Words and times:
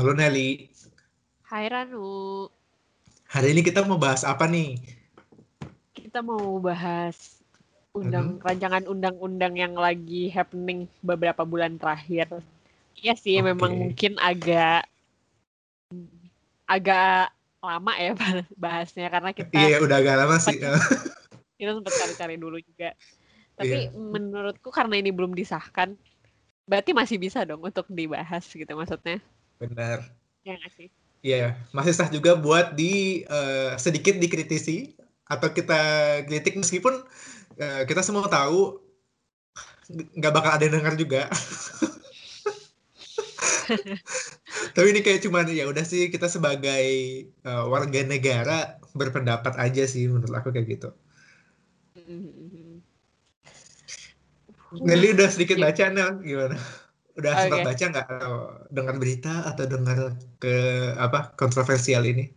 Halo 0.00 0.16
Nelly. 0.16 0.64
Hai 1.44 1.68
Ranu. 1.68 2.48
Hari 3.36 3.52
ini 3.52 3.60
kita 3.60 3.84
mau 3.84 4.00
bahas 4.00 4.24
apa 4.24 4.48
nih? 4.48 4.80
Kita 5.92 6.24
mau 6.24 6.56
bahas 6.56 7.44
undang 7.92 8.40
Mhm. 8.40 8.40
rancangan 8.40 8.88
undang-undang 8.88 9.60
yang 9.60 9.76
lagi 9.76 10.32
happening 10.32 10.88
beberapa 11.04 11.44
bulan 11.44 11.76
terakhir. 11.76 12.32
Iya 12.96 13.12
sih, 13.12 13.44
memang 13.44 13.76
Oke. 13.76 13.80
mungkin 13.92 14.12
agak 14.16 14.88
agak 16.64 17.36
lama 17.60 17.92
ya 18.00 18.16
bahasnya 18.56 19.12
karena 19.12 19.36
kita 19.36 19.52
Iya, 19.52 19.84
udah 19.84 20.00
agak 20.00 20.16
lama 20.16 20.36
sih. 20.40 20.56
kita 21.60 21.76
sempat 21.76 21.92
cari-cari 21.92 22.40
dulu 22.40 22.56
juga. 22.56 22.96
Tapi 23.52 23.92
Iya. 23.92 23.92
menurutku 23.92 24.72
karena 24.72 24.96
ini 24.96 25.12
belum 25.12 25.36
disahkan, 25.36 25.92
berarti 26.64 26.96
masih 26.96 27.20
bisa 27.20 27.44
dong 27.44 27.60
untuk 27.60 27.84
dibahas 27.92 28.48
gitu 28.48 28.72
maksudnya. 28.72 29.20
Benar. 29.60 30.00
Ya 30.42 30.56
sih? 30.72 30.88
Iya, 31.20 31.52
masih 31.76 31.92
sah 31.92 32.08
juga 32.08 32.32
buat 32.32 32.72
di 32.72 33.22
eh, 33.28 33.76
sedikit 33.76 34.16
dikritisi 34.16 34.96
atau 35.28 35.52
kita 35.52 35.80
kritik 36.24 36.56
meskipun 36.56 37.04
eh, 37.60 37.84
kita 37.84 38.00
semua 38.00 38.24
tahu 38.26 38.80
nggak 39.90 40.32
bakal 40.32 40.50
ada 40.56 40.64
yang 40.64 40.80
dengar 40.80 40.96
juga. 40.96 41.28
Tapi 44.74 44.86
ini 44.96 45.04
kayak 45.04 45.20
cuman 45.28 45.44
ya 45.52 45.68
udah 45.68 45.84
sih 45.84 46.08
kita 46.08 46.32
sebagai 46.32 46.84
eh, 47.28 47.64
warga 47.68 48.00
negara 48.08 48.80
berpendapat 48.96 49.60
aja 49.60 49.84
sih 49.84 50.08
menurut 50.08 50.32
aku 50.32 50.56
kayak 50.56 50.80
gitu. 50.80 50.88
Mhm. 52.00 52.80
Nelly 54.70 55.18
udah 55.18 55.28
sedikit 55.28 55.58
Iya. 55.58 55.66
baca 55.66 55.84
Nel, 55.90 56.10
gimana? 56.22 56.56
Udah 57.18 57.34
sempat 57.40 57.60
Oke. 57.60 57.66
baca 57.66 57.84
nggak 57.90 58.06
atau 58.14 58.32
dengar 58.70 58.94
berita 59.02 59.32
atau 59.50 59.64
dengar 59.66 59.98
ke 60.42 60.54
apa 60.98 61.18
kontroversial 61.40 62.02
ini? 62.06 62.30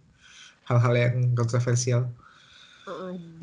Hal-hal 0.69 0.93
yang 1.03 1.15
kontroversial. 1.39 2.01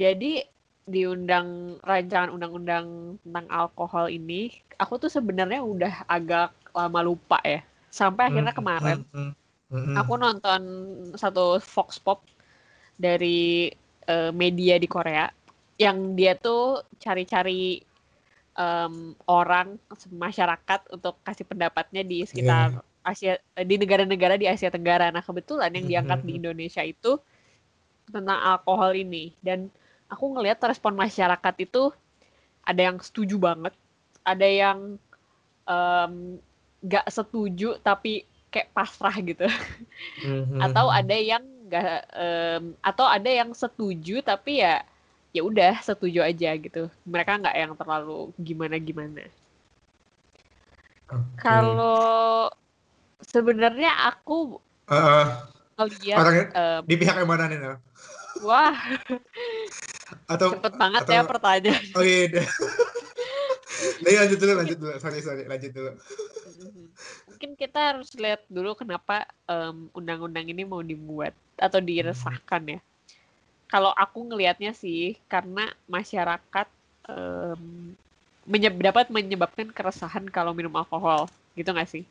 Jadi 0.00 0.42
di 0.90 1.00
undang 1.06 1.78
rancangan 1.86 2.30
undang-undang 2.34 2.86
tentang 3.22 3.46
alkohol 3.52 4.06
ini, 4.10 4.50
aku 4.80 4.98
tuh 5.02 5.10
sebenarnya 5.12 5.60
udah 5.62 5.92
agak 6.10 6.50
lama 6.74 7.00
lupa 7.04 7.38
ya. 7.46 7.60
Sampai 7.92 8.30
akhirnya 8.30 8.52
Hmm, 8.52 8.56
kemarin 8.56 8.98
hmm, 9.12 9.30
hmm, 9.70 9.84
hmm. 9.86 10.00
aku 10.00 10.12
nonton 10.20 10.62
satu 11.22 11.58
Vox 11.62 11.98
Pop 12.02 12.20
dari 12.98 13.70
eh, 14.08 14.30
media 14.34 14.76
di 14.80 14.88
Korea 14.90 15.26
yang 15.80 16.14
dia 16.18 16.36
tuh 16.38 16.84
cari-cari 17.00 17.80
em, 18.56 19.14
orang 19.28 19.78
masyarakat 20.10 20.80
untuk 20.94 21.18
kasih 21.26 21.46
pendapatnya 21.48 22.02
di 22.06 22.24
sekitar 22.26 22.74
Asia 23.02 23.40
eh, 23.56 23.66
di 23.66 23.76
negara-negara 23.80 24.36
di 24.36 24.46
Asia 24.50 24.68
Tenggara. 24.72 25.08
Nah, 25.14 25.24
kebetulan 25.24 25.72
yang 25.72 25.86
diangkat 25.88 26.20
di 26.26 26.32
Mhm. 26.32 26.38
Indonesia 26.42 26.82
itu 26.84 27.18
tentang 28.10 28.38
alkohol 28.42 28.92
ini 28.98 29.34
dan 29.40 29.70
aku 30.10 30.34
ngelihat 30.34 30.58
respon 30.66 30.98
masyarakat 30.98 31.54
itu 31.62 31.94
ada 32.66 32.80
yang 32.90 32.98
setuju 33.02 33.36
banget, 33.40 33.74
ada 34.26 34.46
yang 34.48 34.78
em, 35.68 36.14
nggak 36.84 37.06
setuju 37.12 37.78
tapi 37.82 38.24
kayak 38.52 38.72
pasrah 38.74 39.14
gitu 39.22 39.46
Hmm, 40.22 40.42
atau 40.60 40.86
ada 40.92 41.16
yang 41.16 41.42
nggak 41.70 41.98
em, 42.14 42.64
atau 42.82 43.06
ada 43.06 43.30
yang 43.30 43.50
setuju 43.56 44.20
tapi 44.20 44.60
ya 44.62 44.82
ya 45.30 45.42
udah 45.46 45.78
setuju 45.82 46.26
aja 46.26 46.50
gitu 46.58 46.90
mereka 47.06 47.38
nggak 47.38 47.56
yang 47.56 47.72
terlalu 47.78 48.34
gimana 48.38 48.76
gimana 48.82 49.22
Oke. 51.10 51.38
kalau 51.38 52.50
sebenarnya 53.22 53.90
aku 54.10 54.58
eh, 54.90 55.26
ngeliat 55.78 56.18
orang 56.18 56.34
em, 56.50 56.82
di 56.86 56.94
pihak 56.98 57.16
yang 57.18 57.30
mana 57.30 57.44
nih 57.46 57.58
wah 58.42 58.74
Atau 60.26 60.54
cepet 60.58 60.72
banget 60.74 61.02
atau- 61.06 61.14
ya 61.14 61.22
pertanyaan 61.22 61.84
oh 61.94 62.02
iya. 62.02 62.26
iya. 62.26 62.44
Lanjut 64.00 64.38
dulu, 64.40 64.52
lanjut 64.60 64.78
dulu. 64.80 64.92
Sorry, 65.00 65.20
sorry, 65.24 65.44
lanjut 65.48 65.72
dulu. 65.72 65.92
mungkin 67.30 67.50
kita 67.56 67.94
harus 67.94 68.12
lihat 68.20 68.44
dulu 68.52 68.76
kenapa 68.76 69.24
undang-undang 69.96 70.44
ini 70.52 70.68
mau 70.68 70.84
dibuat 70.84 71.32
atau 71.56 71.80
diresahkan 71.80 72.76
ya. 72.76 72.80
Kalau 73.70 73.94
aku 73.94 74.18
ngelihatnya 74.28 74.72
sih 74.74 75.14
karena 75.30 75.70
masyarakat 75.86 76.66
em, 77.06 77.94
menye- 78.50 78.82
dapat 78.88 79.06
menyebabkan 79.14 79.70
keresahan 79.70 80.26
kalau 80.36 80.52
minum 80.58 80.74
alkohol, 80.74 81.30
gitu 81.54 81.70
nggak 81.70 81.90
sih? 81.90 82.04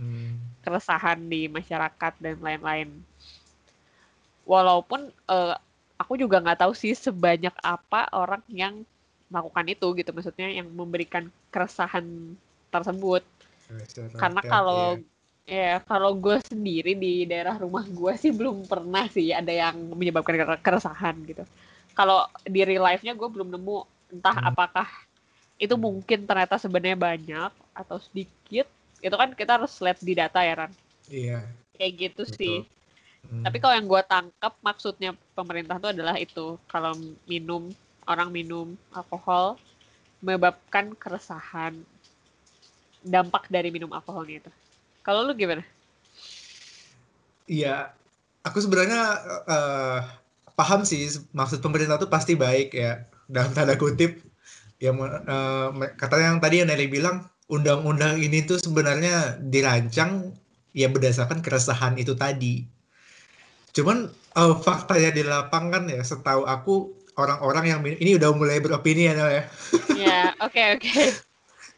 Hmm. 0.00 0.34
Keresahan 0.64 1.18
di 1.30 1.46
masyarakat 1.46 2.12
dan 2.18 2.36
lain-lain. 2.42 2.88
Walaupun 4.44 5.00
eh, 5.30 5.56
aku 5.96 6.12
juga 6.20 6.36
nggak 6.42 6.60
tahu 6.66 6.72
sih 6.76 6.92
sebanyak 6.92 7.54
apa 7.62 8.10
orang 8.12 8.42
yang 8.50 8.74
melakukan 9.32 9.66
itu 9.72 9.86
gitu, 9.98 10.10
maksudnya 10.12 10.48
yang 10.52 10.68
memberikan 10.68 11.24
keresahan 11.50 12.04
tersebut 12.70 13.22
karena 14.20 14.40
kalau 14.42 14.98
iya. 14.98 15.13
Ya 15.44 15.76
kalau 15.84 16.16
gue 16.16 16.40
sendiri 16.40 16.96
di 16.96 17.28
daerah 17.28 17.60
rumah 17.60 17.84
gue 17.84 18.12
sih 18.16 18.32
belum 18.32 18.64
pernah 18.64 19.04
sih 19.12 19.28
ada 19.28 19.52
yang 19.52 19.76
menyebabkan 19.92 20.40
kere- 20.40 20.62
keresahan 20.64 21.20
gitu 21.28 21.44
kalau 21.92 22.24
di 22.48 22.64
real 22.64 22.82
life-nya 22.82 23.12
gue 23.12 23.28
belum 23.28 23.52
nemu 23.52 23.76
entah 24.16 24.36
Hmm. 24.40 24.50
apakah 24.50 24.88
itu 25.60 25.76
mungkin 25.76 26.24
ternyata 26.24 26.56
sebenarnya 26.56 26.96
banyak 26.98 27.52
atau 27.76 27.96
sedikit 28.00 28.66
itu 29.04 29.14
kan 29.14 29.36
kita 29.36 29.60
harus 29.60 29.76
lihat 29.84 30.00
di 30.00 30.12
data 30.16 30.40
ya 30.40 30.54
Ran 30.64 30.72
Iya. 31.12 31.44
kayak 31.76 31.92
gitu 31.92 32.22
Betul. 32.24 32.36
sih 32.40 32.58
Hmm. 33.24 33.40
tapi 33.44 33.56
kalau 33.56 33.72
yang 33.76 33.88
gue 33.88 34.02
tangkap 34.04 34.52
maksudnya 34.60 35.12
pemerintah 35.32 35.76
itu 35.80 35.88
adalah 35.92 36.16
itu 36.16 36.56
kalau 36.68 36.92
minum 37.24 37.68
orang 38.04 38.28
minum 38.28 38.76
alkohol 38.92 39.56
menyebabkan 40.20 40.92
keresahan 40.96 41.76
dampak 43.04 43.48
dari 43.52 43.68
minum 43.68 43.92
alkoholnya 43.92 44.40
itu 44.44 44.52
kalau 45.04 45.22
lu 45.22 45.36
gimana 45.36 45.62
Iya, 47.44 47.92
aku 48.40 48.56
sebenarnya 48.56 49.00
eh, 49.44 49.98
paham 50.56 50.80
sih 50.88 51.04
maksud 51.36 51.60
pemerintah 51.60 52.00
tuh 52.00 52.08
pasti 52.08 52.32
baik 52.40 52.72
ya 52.72 53.04
dalam 53.28 53.52
tanda 53.52 53.76
kutip 53.76 54.16
yang 54.80 54.96
eh, 55.04 55.68
me- 55.76 55.92
kata 55.92 56.16
yang 56.24 56.40
tadi 56.40 56.64
yang 56.64 56.68
Nelly 56.72 56.88
bilang 56.88 57.28
undang-undang 57.52 58.16
ini 58.16 58.48
tuh 58.48 58.56
sebenarnya 58.64 59.36
dirancang 59.44 60.32
ya 60.72 60.88
berdasarkan 60.88 61.44
keresahan 61.44 62.00
itu 62.00 62.16
tadi. 62.16 62.64
Cuman 63.76 64.08
eh, 64.08 64.54
faktanya 64.64 65.10
di 65.12 65.22
lapangan 65.28 65.84
ya 65.92 66.00
setahu 66.00 66.48
aku 66.48 66.96
orang-orang 67.20 67.64
yang 67.76 67.80
ini 67.84 68.16
udah 68.16 68.32
mulai 68.32 68.58
beropini 68.58 69.04
ya 69.04 69.12
Nel 69.14 69.30
ya. 69.30 69.44
ya 69.94 70.20
oke 70.40 70.62
oke 70.80 70.90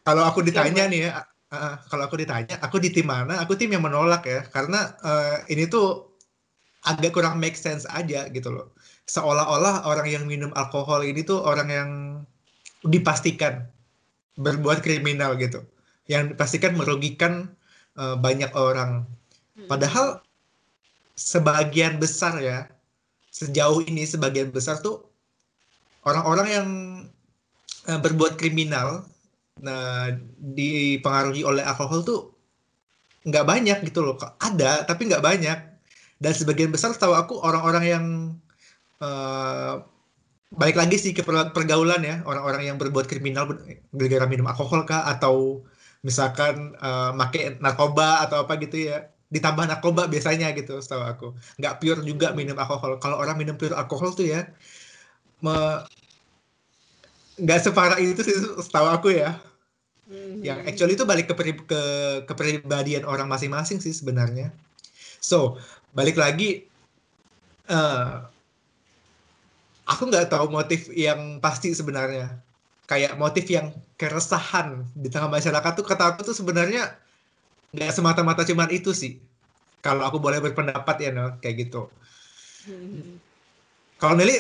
Kalau 0.06 0.22
aku 0.22 0.46
ditanya 0.46 0.86
Coba. 0.86 0.92
nih 0.94 1.00
ya, 1.10 1.10
uh, 1.56 1.76
kalau 1.88 2.06
aku 2.06 2.20
ditanya, 2.20 2.60
aku 2.60 2.76
di 2.76 2.92
tim 2.92 3.08
mana? 3.08 3.40
Aku 3.42 3.56
tim 3.56 3.72
yang 3.72 3.82
menolak 3.82 4.28
ya, 4.28 4.44
karena 4.52 4.92
uh, 5.00 5.40
ini 5.48 5.64
tuh 5.66 6.12
agak 6.86 7.16
kurang 7.16 7.42
make 7.42 7.58
sense 7.58 7.88
aja 7.90 8.30
gitu 8.30 8.52
loh. 8.52 8.76
Seolah-olah 9.10 9.88
orang 9.88 10.06
yang 10.06 10.24
minum 10.28 10.54
alkohol 10.54 11.02
ini 11.02 11.26
tuh 11.26 11.42
orang 11.42 11.68
yang 11.72 11.90
dipastikan 12.86 13.66
berbuat 14.38 14.84
kriminal 14.84 15.34
gitu, 15.40 15.64
yang 16.06 16.30
dipastikan 16.30 16.76
merugikan 16.76 17.50
uh, 17.96 18.14
banyak 18.14 18.52
orang. 18.54 19.08
Padahal 19.66 20.20
sebagian 21.16 21.96
besar 21.96 22.36
ya, 22.38 22.68
sejauh 23.32 23.80
ini 23.88 24.04
sebagian 24.04 24.52
besar 24.52 24.78
tuh 24.84 25.08
orang-orang 26.04 26.48
yang 26.52 26.68
uh, 27.88 27.98
berbuat 27.98 28.36
kriminal, 28.36 29.08
nah 29.56 30.12
dipengaruhi 30.36 31.40
oleh 31.40 31.64
alkohol 31.64 32.04
tuh 32.04 32.20
nggak 33.26 33.46
banyak 33.46 33.78
gitu 33.88 34.00
loh. 34.06 34.14
Ada 34.38 34.86
tapi 34.86 35.08
nggak 35.10 35.24
banyak. 35.24 35.58
Dan 36.16 36.32
sebagian 36.32 36.72
besar 36.72 36.96
setahu 36.96 37.12
aku 37.12 37.34
orang-orang 37.44 37.84
yang 37.84 38.04
uh, 39.04 39.84
balik 40.54 40.76
lagi 40.80 40.96
sih 40.96 41.12
ke 41.12 41.20
per- 41.26 41.52
pergaulan 41.52 42.00
ya, 42.00 42.24
orang-orang 42.24 42.62
yang 42.72 42.76
berbuat 42.80 43.04
kriminal 43.10 43.44
gara-gara 43.92 44.26
minum 44.30 44.46
alkohol 44.48 44.88
kah? 44.88 45.04
Atau 45.12 45.66
misalkan 46.06 46.72
uh, 46.80 47.12
make 47.12 47.58
narkoba 47.60 48.24
atau 48.24 48.46
apa 48.46 48.56
gitu 48.62 48.76
ya. 48.88 49.10
Ditambah 49.28 49.66
narkoba 49.68 50.06
biasanya 50.08 50.54
gitu 50.56 50.78
setahu 50.80 51.02
aku. 51.04 51.26
Nggak 51.60 51.74
pure 51.82 52.00
juga 52.06 52.32
minum 52.32 52.56
alkohol. 52.56 52.96
Kalau 53.02 53.16
orang 53.20 53.36
minum 53.40 53.56
pure 53.60 53.74
alkohol 53.76 54.14
tuh 54.16 54.24
ya 54.24 54.40
me- 55.44 55.95
nggak 57.36 57.60
separah 57.62 57.98
itu 58.00 58.20
sih 58.24 58.36
setahu 58.64 58.88
aku 58.88 59.08
ya 59.12 59.36
Mhm. 60.06 60.38
yang 60.46 60.58
actually 60.62 60.94
itu 60.94 61.02
balik 61.02 61.26
ke 61.26 61.34
peri- 61.34 61.66
ke 61.66 61.82
kepribadian 62.30 63.02
orang 63.02 63.26
masing-masing 63.26 63.82
sih 63.82 63.90
sebenarnya 63.90 64.54
so 65.18 65.58
balik 65.90 66.14
lagi 66.14 66.62
eh 67.66 68.06
aku 69.86 70.02
nggak 70.06 70.30
tahu 70.30 70.46
motif 70.50 70.86
yang 70.94 71.42
pasti 71.42 71.74
sebenarnya 71.74 72.38
kayak 72.86 73.18
motif 73.18 73.50
yang 73.50 73.74
keresahan 73.98 74.86
di 74.94 75.10
tengah 75.10 75.26
masyarakat 75.26 75.72
tuh 75.74 75.82
kata 75.82 76.14
aku 76.14 76.30
tuh 76.30 76.36
sebenarnya 76.38 76.94
nggak 77.74 77.90
semata-mata 77.90 78.46
cuman 78.46 78.70
itu 78.70 78.94
sih 78.94 79.18
Kalau 79.86 80.02
aku 80.02 80.18
boleh 80.18 80.42
berpendapat 80.42 80.98
ya, 80.98 81.14
Nel, 81.14 81.38
kayak 81.38 81.70
gitu. 81.70 81.86
Hmm. 82.66 83.22
Kalau 84.02 84.18
Nelly 84.18 84.34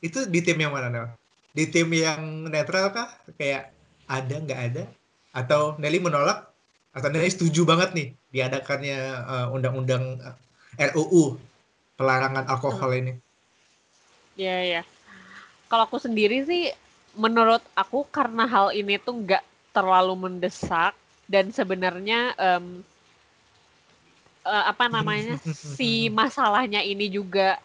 itu 0.00 0.24
di 0.24 0.40
tim 0.40 0.56
yang 0.56 0.72
mana, 0.72 0.88
Nel? 0.88 1.19
Di 1.50 1.66
tim 1.66 1.90
yang 1.90 2.46
netral 2.46 2.94
kah? 2.94 3.10
Kayak 3.34 3.74
ada 4.06 4.34
nggak 4.38 4.60
ada? 4.72 4.84
Atau 5.34 5.78
Nelly 5.78 5.98
menolak? 5.98 6.50
Atau 6.94 7.10
Nelly 7.10 7.30
setuju 7.30 7.66
banget 7.66 7.94
nih 7.94 8.08
diadakannya 8.30 8.98
uh, 9.26 9.46
undang-undang 9.54 10.18
uh, 10.22 10.34
RUU 10.78 11.38
pelarangan 11.98 12.46
alkohol 12.48 12.90
ini? 12.96 13.12
Iya, 14.40 14.56
iya. 14.64 14.82
Kalau 15.68 15.84
aku 15.86 16.00
sendiri 16.00 16.42
sih, 16.48 16.72
menurut 17.14 17.60
aku 17.76 18.06
karena 18.08 18.48
hal 18.48 18.72
ini 18.72 18.96
tuh 18.96 19.20
nggak 19.20 19.44
terlalu 19.70 20.16
mendesak 20.16 20.96
dan 21.30 21.54
sebenarnya 21.54 22.34
em, 22.34 22.82
eh, 24.42 24.64
apa 24.66 24.90
namanya 24.90 25.38
si 25.78 26.10
masalahnya 26.10 26.82
ini 26.82 27.06
juga 27.06 27.60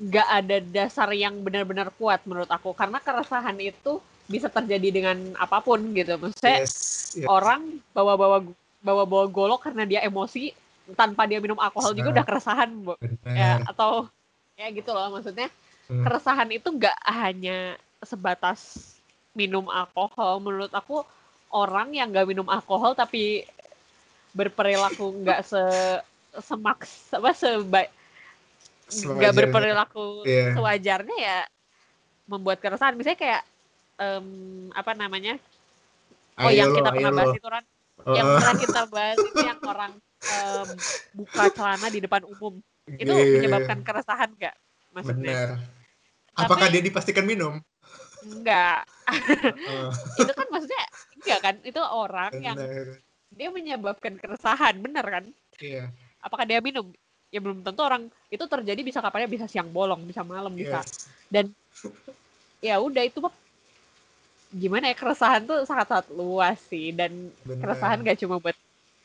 nggak 0.00 0.28
ada 0.32 0.56
dasar 0.64 1.12
yang 1.12 1.36
benar-benar 1.44 1.92
kuat 2.00 2.24
menurut 2.24 2.48
aku 2.48 2.72
karena 2.72 2.96
keresahan 3.04 3.56
itu 3.60 4.00
bisa 4.24 4.48
terjadi 4.48 4.88
dengan 4.88 5.16
apa 5.36 5.60
pun 5.60 5.76
gitu 5.92 6.16
maksudnya 6.16 6.64
Yes, 6.64 7.12
yes. 7.18 7.28
orang 7.28 7.84
bawa-bawa 7.92 8.48
bawa-bawa 8.80 9.28
golok 9.28 9.68
karena 9.68 9.84
dia 9.84 10.00
emosi 10.00 10.56
tanpa 10.96 11.28
dia 11.28 11.36
minum 11.36 11.60
alkohol 11.60 11.92
juga 11.92 12.16
udah 12.16 12.24
keresahan 12.24 12.70
Bu. 12.80 12.96
ya 13.28 13.60
atau 13.68 14.08
ya 14.56 14.72
gitu 14.72 14.90
loh 14.90 15.12
maksudnya 15.12 15.52
Hmm. 15.90 16.06
keresahan 16.06 16.46
itu 16.54 16.70
nggak 16.70 16.98
hanya 17.02 17.74
sebatas 18.06 18.94
minum 19.34 19.66
alkohol 19.66 20.38
menurut 20.38 20.70
aku 20.70 21.02
orang 21.50 21.90
yang 21.90 22.14
nggak 22.14 22.30
minum 22.30 22.46
alkohol 22.46 22.94
tapi 22.94 23.42
berperilaku 24.30 25.26
nggak 25.26 25.42
se 25.42 25.58
semaks 26.38 27.10
apa 27.10 27.34
seba 27.34 27.90
nggak 28.90 29.32
berperilaku 29.32 30.22
Iya. 30.22 30.54
sewajarnya 30.54 31.16
ya 31.16 31.38
membuat 32.26 32.58
keresahan. 32.58 32.94
Misalnya 32.94 33.18
kayak 33.18 33.42
em, 33.96 34.26
apa 34.70 34.92
namanya? 34.92 35.34
Oh 36.36 36.46
Ayo 36.46 36.56
yang 36.56 36.70
lo, 36.70 36.76
kita 36.76 36.90
pernah 36.90 37.10
lo. 37.10 37.16
bahas 37.16 37.32
itu 37.34 37.48
kan 37.48 37.64
yang 38.00 38.24
Uh, 38.24 38.36
pernah 38.40 38.56
kita 38.64 38.82
bahas 38.88 39.18
itu 39.20 39.38
yang 39.40 39.60
orang 39.62 39.92
em, 40.22 40.66
buka 41.12 41.44
celana 41.52 41.88
di 41.88 42.00
depan 42.00 42.22
umum. 42.24 42.54
Itu 42.88 43.12
iya, 43.12 43.24
menyebabkan 43.38 43.78
keresahan 43.80 44.30
nggak 44.34 44.54
maksudnya? 44.90 45.34
Benar. 45.36 45.48
Apakah 46.34 46.66
Tapi- 46.66 46.74
dia 46.74 46.82
dipastikan 46.82 47.24
minum? 47.24 47.60
enggak 48.20 48.84
Uh, 49.10 49.90
itu 50.20 50.30
kan 50.30 50.46
maksudnya 50.48 50.82
enggak 51.16 51.38
kan? 51.40 51.54
Itu 51.60 51.80
orang 51.80 52.30
yang 52.38 52.54
benar. 52.54 53.00
dia 53.30 53.48
menyebabkan 53.50 54.14
keresahan 54.16 54.76
bener 54.76 55.02
kan? 55.02 55.24
Iya. 55.58 55.90
apakah 56.20 56.44
dia 56.44 56.60
minum 56.60 56.92
ya 57.30 57.38
belum 57.38 57.62
tentu 57.62 57.80
orang 57.86 58.10
itu 58.26 58.44
terjadi 58.44 58.80
bisa 58.82 58.98
kapannya 58.98 59.30
bisa 59.30 59.46
siang 59.46 59.70
bolong 59.70 60.02
bisa 60.06 60.26
malam 60.26 60.50
bisa 60.54 60.82
Yes. 61.30 61.46
ya 62.60 62.76
udah 62.76 63.06
itu 63.06 63.22
mah 63.22 63.32
gimana 64.50 64.90
ya 64.90 64.96
keresahan 64.98 65.46
tuh 65.46 65.62
sangat 65.62 65.86
sangat 65.86 66.06
luas 66.10 66.58
sih 66.66 66.90
dan 66.90 67.30
Benar. 67.46 67.62
keresahan 67.62 68.02
gak 68.02 68.18
cuma 68.18 68.42
buat 68.42 68.56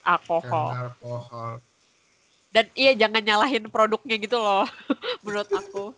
alkohol 0.02 0.74
Karena 0.74 0.90
alkohol. 0.90 1.52
dan 2.50 2.66
iya 2.74 2.98
jangan 2.98 3.22
nyalahin 3.22 3.70
produknya 3.70 4.18
gitu 4.18 4.42
loh 4.42 4.66
menurut 5.24 5.50
aku 5.54 5.94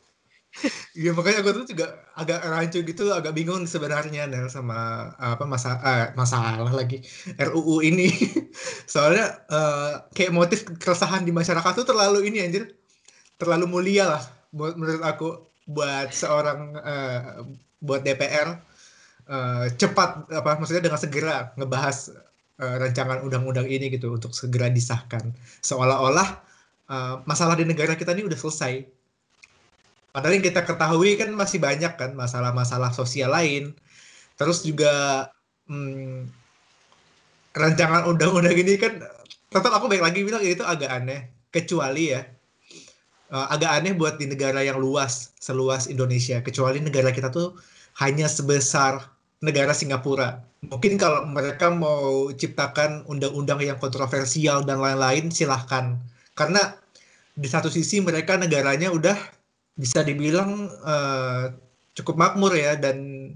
Iya 0.98 1.10
makanya 1.16 1.38
aku 1.44 1.50
tuh 1.62 1.66
juga 1.72 1.86
agak 2.20 2.40
rancu 2.52 2.78
gitu, 2.90 3.04
agak 3.14 3.32
bingung 3.38 3.64
sebenarnya 3.70 4.26
Nel 4.32 4.48
sama 4.50 4.76
apa 5.16 5.44
masa 5.54 5.70
eh, 5.86 6.06
masalah 6.20 6.72
lagi 6.80 6.98
RUU 7.38 7.76
ini. 7.86 8.08
Soalnya 8.92 9.26
eh, 9.52 9.92
kayak 10.16 10.32
motif 10.34 10.60
keresahan 10.82 11.24
di 11.28 11.32
masyarakat 11.40 11.72
tuh 11.80 11.86
terlalu 11.88 12.28
ini 12.32 12.38
anjir, 12.46 12.64
terlalu 13.42 13.66
mulia 13.70 14.06
lah 14.18 14.24
buat 14.56 14.74
menurut 14.80 15.04
aku 15.06 15.28
buat 15.70 16.10
seorang 16.16 16.60
eh, 16.82 17.22
buat 17.84 18.02
DPR 18.06 18.50
eh, 19.30 19.66
cepat 19.80 20.10
apa 20.34 20.50
maksudnya 20.60 20.84
dengan 20.88 21.00
segera 21.02 21.36
ngebahas 21.60 21.98
eh, 22.64 22.76
rancangan 22.84 23.20
undang-undang 23.26 23.68
ini 23.70 23.92
gitu 23.94 24.14
untuk 24.18 24.32
segera 24.36 24.68
disahkan. 24.72 25.34
Seolah-olah 25.66 26.28
eh, 26.92 27.16
masalah 27.30 27.56
di 27.60 27.66
negara 27.68 27.94
kita 28.00 28.14
ini 28.18 28.28
udah 28.30 28.40
selesai. 28.40 28.97
Padahal 30.12 30.40
yang 30.40 30.46
kita 30.46 30.62
ketahui 30.66 31.20
kan 31.20 31.30
masih 31.36 31.60
banyak 31.62 31.94
kan 31.94 32.12
masalah-masalah 32.18 32.92
sosial 32.96 33.34
lain. 33.34 33.76
Terus 34.38 34.66
juga 34.66 35.28
hmm, 35.70 36.30
rancangan 37.54 38.06
undang-undang 38.10 38.58
ini 38.58 38.78
kan 38.78 39.02
tetap 39.48 39.72
aku 39.74 39.90
baik 39.90 40.04
lagi 40.04 40.26
bilang 40.26 40.42
itu 40.44 40.64
agak 40.66 40.90
aneh. 40.90 41.30
Kecuali 41.50 42.14
ya 42.14 42.22
eh, 43.34 43.48
agak 43.54 43.72
aneh 43.82 43.94
buat 43.98 44.18
di 44.22 44.30
negara 44.30 44.62
yang 44.66 44.82
luas, 44.82 45.34
seluas 45.38 45.90
Indonesia. 45.90 46.42
Kecuali 46.42 46.82
negara 46.82 47.14
kita 47.14 47.30
tuh 47.30 47.58
hanya 48.02 48.30
sebesar 48.30 49.02
negara 49.42 49.74
Singapura. 49.74 50.42
Mungkin 50.66 50.98
kalau 50.98 51.30
mereka 51.30 51.70
mau 51.70 52.34
ciptakan 52.34 53.06
undang-undang 53.06 53.62
yang 53.62 53.78
kontroversial 53.78 54.66
dan 54.66 54.82
lain-lain 54.82 55.30
silahkan. 55.30 56.02
Karena 56.34 56.74
di 57.38 57.46
satu 57.46 57.70
sisi 57.70 58.02
mereka 58.02 58.34
negaranya 58.34 58.90
udah 58.90 59.37
bisa 59.78 60.02
dibilang 60.02 60.68
eh, 60.84 61.44
cukup 61.94 62.16
makmur 62.18 62.54
ya 62.54 62.78
dan 62.78 63.30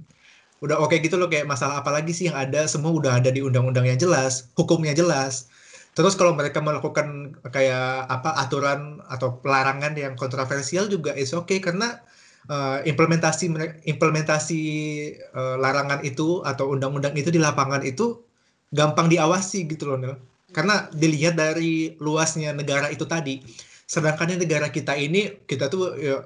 udah 0.61 0.77
oke 0.77 0.93
gitu 1.01 1.17
loh 1.17 1.25
kayak 1.25 1.49
masalah 1.49 1.81
apa 1.81 1.89
lagi 1.89 2.13
sih 2.13 2.29
yang 2.29 2.37
ada 2.37 2.69
semua 2.69 2.93
udah 2.93 3.17
ada 3.17 3.33
di 3.33 3.41
undang-undang 3.41 3.89
yang 3.89 3.97
jelas 3.97 4.53
hukumnya 4.53 4.93
jelas 4.93 5.49
terus 5.97 6.13
kalau 6.13 6.37
mereka 6.37 6.61
melakukan 6.61 7.33
kayak 7.49 8.05
apa 8.05 8.37
aturan 8.37 9.01
atau 9.09 9.41
pelarangan 9.41 9.97
yang 9.97 10.13
kontroversial 10.13 10.85
juga 10.85 11.17
is 11.17 11.33
oke 11.33 11.51
karena 11.57 11.97
eh, 12.45 12.85
implementasi 12.85 13.49
implementasi 13.89 14.61
eh, 15.17 15.55
larangan 15.57 16.05
itu 16.05 16.45
atau 16.45 16.69
undang-undang 16.69 17.17
itu 17.17 17.33
di 17.33 17.41
lapangan 17.41 17.81
itu 17.81 18.21
gampang 18.69 19.09
diawasi 19.11 19.67
gitu 19.67 19.89
loh 19.89 19.97
Nel. 19.97 20.15
karena 20.53 20.87
dilihat 20.93 21.35
dari 21.39 21.97
luasnya 21.97 22.53
negara 22.53 22.87
itu 22.93 23.03
tadi 23.09 23.41
sedangkan 23.91 24.39
negara 24.39 24.71
kita 24.71 24.95
ini 24.95 25.43
kita 25.43 25.67
tuh 25.67 25.99
ya, 25.99 26.23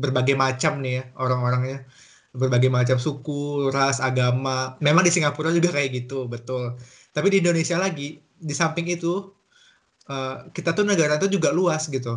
berbagai 0.00 0.32
macam 0.32 0.80
nih 0.80 0.92
ya 0.96 1.04
orang-orangnya 1.20 1.84
berbagai 2.32 2.72
macam 2.72 2.96
suku, 2.96 3.68
ras, 3.68 4.00
agama. 4.00 4.80
Memang 4.80 5.04
di 5.04 5.12
Singapura 5.12 5.52
juga 5.52 5.68
kayak 5.76 6.04
gitu, 6.04 6.24
betul. 6.24 6.80
Tapi 7.12 7.28
di 7.28 7.44
Indonesia 7.44 7.76
lagi, 7.76 8.16
di 8.24 8.54
samping 8.56 8.88
itu 8.88 9.28
eh, 10.08 10.48
kita 10.56 10.72
tuh 10.72 10.88
negara 10.88 11.20
tuh 11.20 11.28
juga 11.28 11.52
luas 11.52 11.92
gitu. 11.92 12.16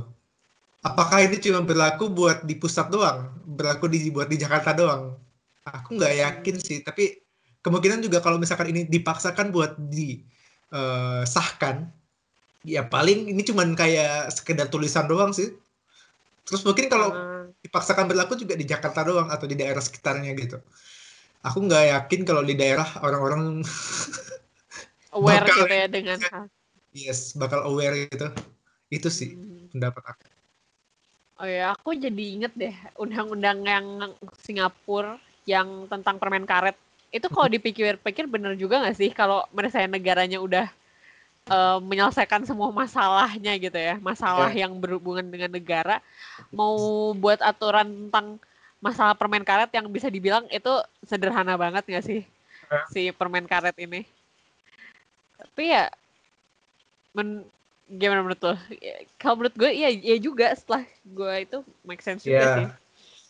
Apakah 0.85 1.25
ini 1.25 1.41
cuma 1.41 1.65
berlaku 1.65 2.13
buat 2.13 2.45
di 2.47 2.55
pusat 2.55 2.87
doang, 2.93 3.33
berlaku 3.43 3.91
di 3.91 4.07
buat 4.13 4.31
di 4.31 4.37
Jakarta 4.39 4.71
doang? 4.71 5.17
Aku 5.65 5.97
nggak 5.97 6.13
yakin 6.13 6.55
sih, 6.61 6.85
tapi 6.85 7.17
kemungkinan 7.65 8.05
juga 8.05 8.21
kalau 8.21 8.37
misalkan 8.37 8.69
ini 8.69 8.85
dipaksakan 8.85 9.49
buat 9.49 9.73
disahkan, 9.89 11.84
ya 12.65 12.81
paling 12.85 13.29
ini 13.31 13.41
cuman 13.45 13.77
kayak 13.77 14.33
sekedar 14.33 14.67
tulisan 14.67 15.05
doang 15.05 15.31
sih. 15.31 15.53
Terus 16.45 16.61
mungkin 16.65 16.85
kalau 16.89 17.09
Eh, 17.13 17.45
dipaksakan 17.65 18.05
berlaku 18.05 18.37
juga 18.37 18.53
di 18.53 18.65
Jakarta 18.65 19.01
doang 19.05 19.29
atau 19.33 19.45
di 19.49 19.57
daerah 19.57 19.81
sekitarnya 19.81 20.33
gitu. 20.37 20.57
Aku 21.45 21.61
nggak 21.61 21.93
yakin 21.93 22.21
kalau 22.25 22.41
di 22.41 22.57
daerah 22.57 22.85
orang-orang 23.05 23.61
aware 25.15 25.45
Bakal- 25.45 25.65
gitu 25.65 25.73
ya 25.73 25.87
dengan 25.89 26.19
hal 26.33 26.45
yes 26.93 27.33
bakal 27.37 27.61
aware 27.65 28.09
gitu. 28.09 28.29
Itu 28.89 29.09
sih 29.09 29.33
Hmm. 29.33 29.69
pendapat 29.73 30.03
aku. 30.13 30.23
Oh 31.35 31.43
ya, 31.43 31.75
aku 31.75 31.91
jadi 31.99 32.23
inget 32.39 32.53
deh 32.55 32.71
undang-undang 32.95 33.59
yang 33.67 33.85
Singapura 34.39 35.19
yang 35.43 35.83
tentang 35.91 36.15
permen 36.15 36.47
karet. 36.47 36.79
Itu 37.11 37.27
kalau 37.27 37.51
dipikir-pikir 37.51 38.23
bener 38.31 38.55
juga 38.55 38.79
nggak 38.79 38.95
sih 38.95 39.11
kalau 39.11 39.43
misalnya 39.51 39.99
negaranya 39.99 40.39
udah 40.39 40.71
eh, 41.49 41.77
menyelesaikan 41.81 42.41
semua 42.45 42.69
masalahnya 42.73 43.53
gitu 43.57 43.77
ya, 43.77 43.95
masalah 44.01 44.49
yang 44.51 44.73
berhubungan 44.77 45.25
dengan 45.29 45.51
negara, 45.53 46.01
mau 46.49 46.75
buat 47.13 47.39
aturan 47.41 48.09
tentang 48.09 48.37
masalah 48.83 49.17
permen 49.17 49.41
karet 49.41 49.71
yang 49.73 49.87
bisa 49.89 50.11
dibilang 50.13 50.45
itu 50.53 50.69
sederhana 51.07 51.57
banget 51.57 51.83
nggak 51.87 52.05
sih 52.05 52.21
Ya. 52.65 52.81
si 52.89 53.01
permen 53.13 53.45
karet 53.45 53.77
ini? 53.77 54.01
Tapi 55.37 55.63
ya, 55.69 55.85
men 57.13 57.45
gimana 57.85 58.25
menurut 58.25 58.41
lo? 58.41 58.55
Ya, 58.81 59.05
Kalau 59.21 59.37
menurut 59.37 59.53
gue 59.53 59.69
iya 59.69 59.93
iya 59.93 60.17
juga 60.17 60.49
setelah 60.57 60.81
gue 61.05 61.33
itu 61.45 61.57
make 61.85 62.01
sense 62.01 62.25
juga 62.25 62.41
Iya. 62.41 62.53
sih. 62.57 62.67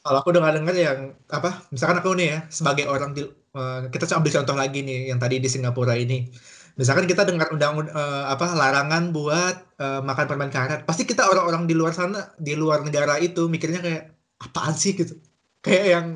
Kalau 0.06 0.18
aku 0.22 0.30
dengar-dengar 0.32 0.76
yang 0.78 1.00
apa, 1.28 1.66
misalkan 1.74 1.98
aku 2.00 2.14
nih 2.16 2.28
ya 2.32 2.40
sebagai 2.48 2.86
orang 2.88 3.12
di 3.12 3.28
eh, 3.28 3.80
kita 3.92 4.16
ambil 4.16 4.32
contoh 4.32 4.56
lagi 4.56 4.80
nih 4.86 5.12
yang 5.12 5.20
tadi 5.20 5.36
di 5.44 5.50
Singapura 5.52 6.00
ini. 6.00 6.30
Misalkan 6.76 7.08
kita 7.08 7.24
dengar 7.24 7.48
undang 7.56 7.88
eh, 7.88 8.24
apa 8.28 8.52
larangan 8.52 9.16
buat 9.16 9.56
eh, 9.80 10.02
makan 10.04 10.26
permen 10.28 10.52
karet, 10.52 10.84
pasti 10.84 11.08
kita 11.08 11.28
orang-orang 11.32 11.64
di 11.70 11.76
luar 11.76 11.96
sana, 11.96 12.36
di 12.36 12.54
luar 12.56 12.84
negara 12.84 13.16
itu 13.20 13.48
mikirnya 13.48 13.80
kayak 13.80 14.04
apaan 14.44 14.76
sih 14.76 14.94
gitu. 14.96 15.16
Kayak 15.64 15.86
yang 15.98 16.08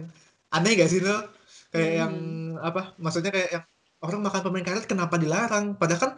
aneh 0.51 0.71
gak 0.77 0.91
sih 0.91 0.99
lo? 1.01 1.15
Kayak 1.71 1.93
yang 2.05 2.13
apa? 2.59 2.93
Maksudnya 2.99 3.31
kayak 3.31 3.49
yang 3.55 3.63
orang 4.03 4.19
makan 4.27 4.41
permen 4.43 4.65
karet 4.67 4.85
kenapa 4.85 5.15
dilarang? 5.15 5.79
Padahal 5.79 5.99
kan 5.99 6.11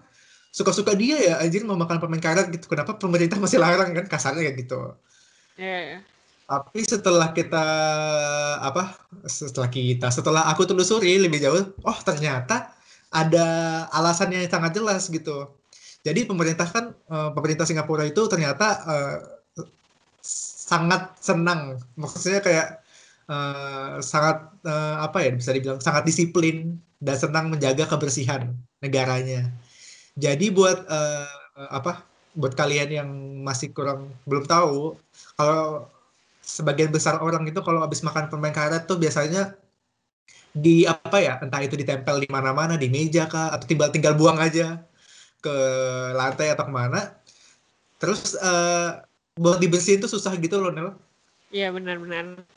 suka-suka 0.51 0.91
dia 0.99 1.15
ya 1.15 1.33
anjir 1.39 1.63
mau 1.63 1.79
makan 1.79 1.97
permen 1.97 2.19
karet 2.19 2.51
gitu 2.51 2.67
kenapa 2.67 2.99
pemerintah 2.99 3.39
masih 3.39 3.57
larang 3.63 3.95
kan 3.95 4.05
kasarnya 4.11 4.51
kayak 4.51 4.57
gitu 4.67 4.79
Iya, 5.55 5.79
iya. 5.87 5.99
tapi 6.43 6.83
setelah 6.83 7.31
kita 7.31 7.65
apa 8.59 8.99
setelah 9.23 9.71
kita 9.71 10.11
setelah 10.11 10.51
aku 10.51 10.67
telusuri 10.67 11.15
lebih 11.23 11.39
jauh 11.39 11.71
oh 11.87 11.97
ternyata 12.03 12.75
ada 13.11 13.47
alasan 13.91 14.31
yang 14.33 14.47
sangat 14.47 14.71
jelas 14.79 15.07
gitu. 15.11 15.51
Jadi 16.01 16.25
pemerintah 16.25 16.65
kan 16.65 16.95
eh, 16.95 17.29
pemerintah 17.35 17.65
Singapura 17.67 18.07
itu 18.07 18.25
ternyata 18.31 18.67
eh, 18.87 19.17
sangat 20.69 21.17
senang. 21.19 21.77
Maksudnya 21.99 22.41
kayak 22.41 22.67
eh, 23.29 23.91
sangat 24.01 24.37
eh, 24.65 24.95
apa 25.05 25.17
ya 25.25 25.29
bisa 25.35 25.51
dibilang 25.55 25.79
sangat 25.83 26.03
disiplin 26.09 26.79
dan 27.01 27.17
senang 27.19 27.51
menjaga 27.53 27.85
kebersihan 27.91 28.55
negaranya. 28.83 29.51
Jadi 30.17 30.51
buat 30.53 30.87
eh, 30.87 31.27
apa 31.71 32.03
buat 32.35 32.53
kalian 32.55 32.89
yang 32.91 33.09
masih 33.43 33.75
kurang 33.75 34.15
belum 34.23 34.47
tahu 34.47 34.95
kalau 35.35 35.91
sebagian 36.41 36.89
besar 36.91 37.19
orang 37.21 37.43
itu 37.47 37.59
kalau 37.61 37.83
habis 37.83 38.01
makan 38.07 38.27
permen 38.31 38.55
karet 38.55 38.87
tuh 38.89 38.97
biasanya 38.97 39.60
di 40.51 40.83
apa 40.83 41.17
ya 41.23 41.39
entah 41.39 41.63
itu 41.63 41.79
ditempel 41.79 42.19
di 42.19 42.27
mana-mana 42.27 42.75
di 42.75 42.91
meja 42.91 43.27
kah 43.27 43.55
atau 43.55 43.65
tinggal 43.67 43.87
tinggal 43.87 44.13
buang 44.19 44.35
aja 44.35 44.83
ke 45.39 45.55
lantai 46.13 46.51
atau 46.51 46.67
ke 46.67 46.73
mana. 46.73 47.15
Terus 47.97 48.35
eh, 48.35 48.99
buat 49.39 49.57
dibersihin 49.63 50.03
tuh 50.03 50.11
susah 50.11 50.35
gitu 50.37 50.59
loh 50.59 50.71
Nel. 50.71 50.93
Iya 51.51 51.71
benar-benar. 51.75 52.47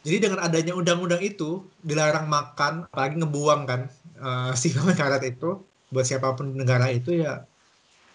jadi 0.00 0.16
dengan 0.16 0.40
adanya 0.40 0.72
undang-undang 0.72 1.20
itu 1.20 1.60
dilarang 1.84 2.24
makan 2.24 2.88
apalagi 2.88 3.20
ngebuang 3.20 3.62
kan 3.68 3.80
eh, 4.16 4.52
si 4.60 4.72
karet 4.72 5.24
itu 5.24 5.60
buat 5.90 6.06
siapa 6.06 6.32
pun 6.38 6.56
negara 6.56 6.88
itu 6.88 7.20
ya 7.20 7.44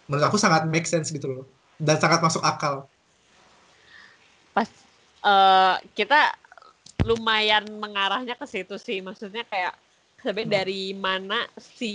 menurut 0.10 0.26
aku 0.32 0.38
sangat 0.40 0.66
make 0.66 0.88
sense 0.88 1.12
gitu 1.12 1.28
loh 1.30 1.46
dan 1.82 1.98
sangat 2.02 2.22
masuk 2.22 2.42
akal. 2.42 2.90
Pas 4.54 4.70
eh, 5.26 5.76
kita 5.94 6.45
lumayan 7.10 7.66
mengarahnya 7.84 8.36
ke 8.42 8.46
situ 8.54 8.76
sih. 8.86 8.98
Maksudnya 9.08 9.44
kayak 9.52 9.74
sebenarnya 10.24 10.48
Hmm. 10.48 10.56
dari 10.58 10.82
mana 11.06 11.38
si 11.60 11.90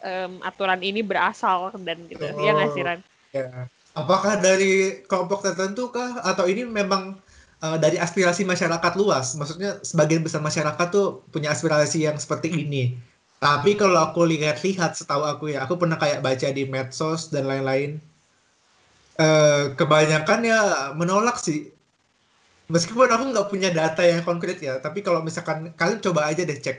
em, 0.00 0.32
aturan 0.48 0.80
ini 0.80 1.00
berasal 1.10 1.60
dan 1.86 1.98
gitu. 2.10 2.24
Iya 2.42 2.50
nggak 2.56 2.70
sih 2.74 2.82
Oh. 2.82 2.86
Ran? 2.86 3.00
Ya. 3.32 3.46
Apakah 4.00 4.38
dari 4.46 5.02
kelompok 5.10 5.40
tertentu 5.46 5.90
kah 5.96 6.22
atau 6.30 6.46
ini 6.52 6.62
memang 6.66 7.02
uh, 7.64 7.76
dari 7.84 7.96
aspirasi 7.98 8.42
masyarakat 8.46 8.92
luas? 9.00 9.26
Maksudnya 9.38 9.70
sebagian 9.90 10.22
besar 10.26 10.40
masyarakat 10.48 10.86
tuh 10.96 11.06
punya 11.34 11.48
aspirasi 11.54 12.06
yang 12.06 12.16
seperti 12.24 12.48
ini. 12.64 12.82
Tapi 13.40 13.70
kalau 13.80 13.98
aku 14.06 14.20
lihat-lihat 14.32 14.90
setahu 15.00 15.24
aku 15.32 15.44
ya, 15.56 15.64
aku 15.64 15.74
pernah 15.80 15.96
kayak 16.02 16.20
baca 16.26 16.48
di 16.52 16.64
medsos 16.74 17.20
dan 17.34 17.44
lain-lain. 17.50 17.90
eh, 19.20 19.62
kebanyakan 19.78 20.40
ya 20.50 20.58
menolak 21.00 21.36
sih. 21.46 21.58
Meskipun 22.74 23.08
aku 23.14 23.24
nggak 23.32 23.48
punya 23.52 23.68
data 23.78 24.02
yang 24.10 24.22
konkret 24.28 24.56
ya, 24.66 24.72
tapi 24.84 24.98
kalau 25.06 25.20
misalkan 25.26 25.58
kalian 25.78 26.00
coba 26.06 26.20
aja 26.30 26.42
deh 26.50 26.58
cek 26.64 26.78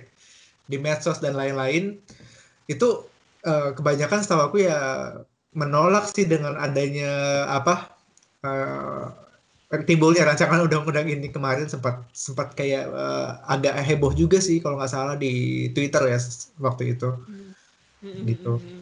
di 0.71 0.77
medsos 0.86 1.19
dan 1.24 1.33
lain-lain, 1.41 1.83
itu 2.71 2.86
eh, 3.50 3.69
kebanyakan 3.77 4.19
setahu 4.24 4.41
aku 4.48 4.57
ya 4.69 4.77
menolak 5.62 6.05
sih 6.15 6.25
dengan 6.33 6.53
adanya 6.65 7.05
apa 7.57 7.74
eh, 8.45 9.05
timbulnya 9.89 10.24
rancangan 10.27 10.60
undang-undang 10.67 11.07
ini 11.13 11.27
kemarin 11.36 11.67
sempat 11.74 11.95
sempat 12.25 12.48
kayak 12.60 12.83
eh, 12.91 13.27
agak 13.53 13.74
heboh 13.88 14.12
juga 14.21 14.38
sih 14.48 14.57
kalau 14.63 14.75
nggak 14.79 14.91
salah 14.95 15.15
di 15.24 15.31
Twitter 15.75 16.03
ya 16.13 16.19
waktu 16.65 16.83
itu 16.95 17.07
Mm-mm, 18.03 18.27
Gitu. 18.27 18.53
mm-mm. 18.60 18.81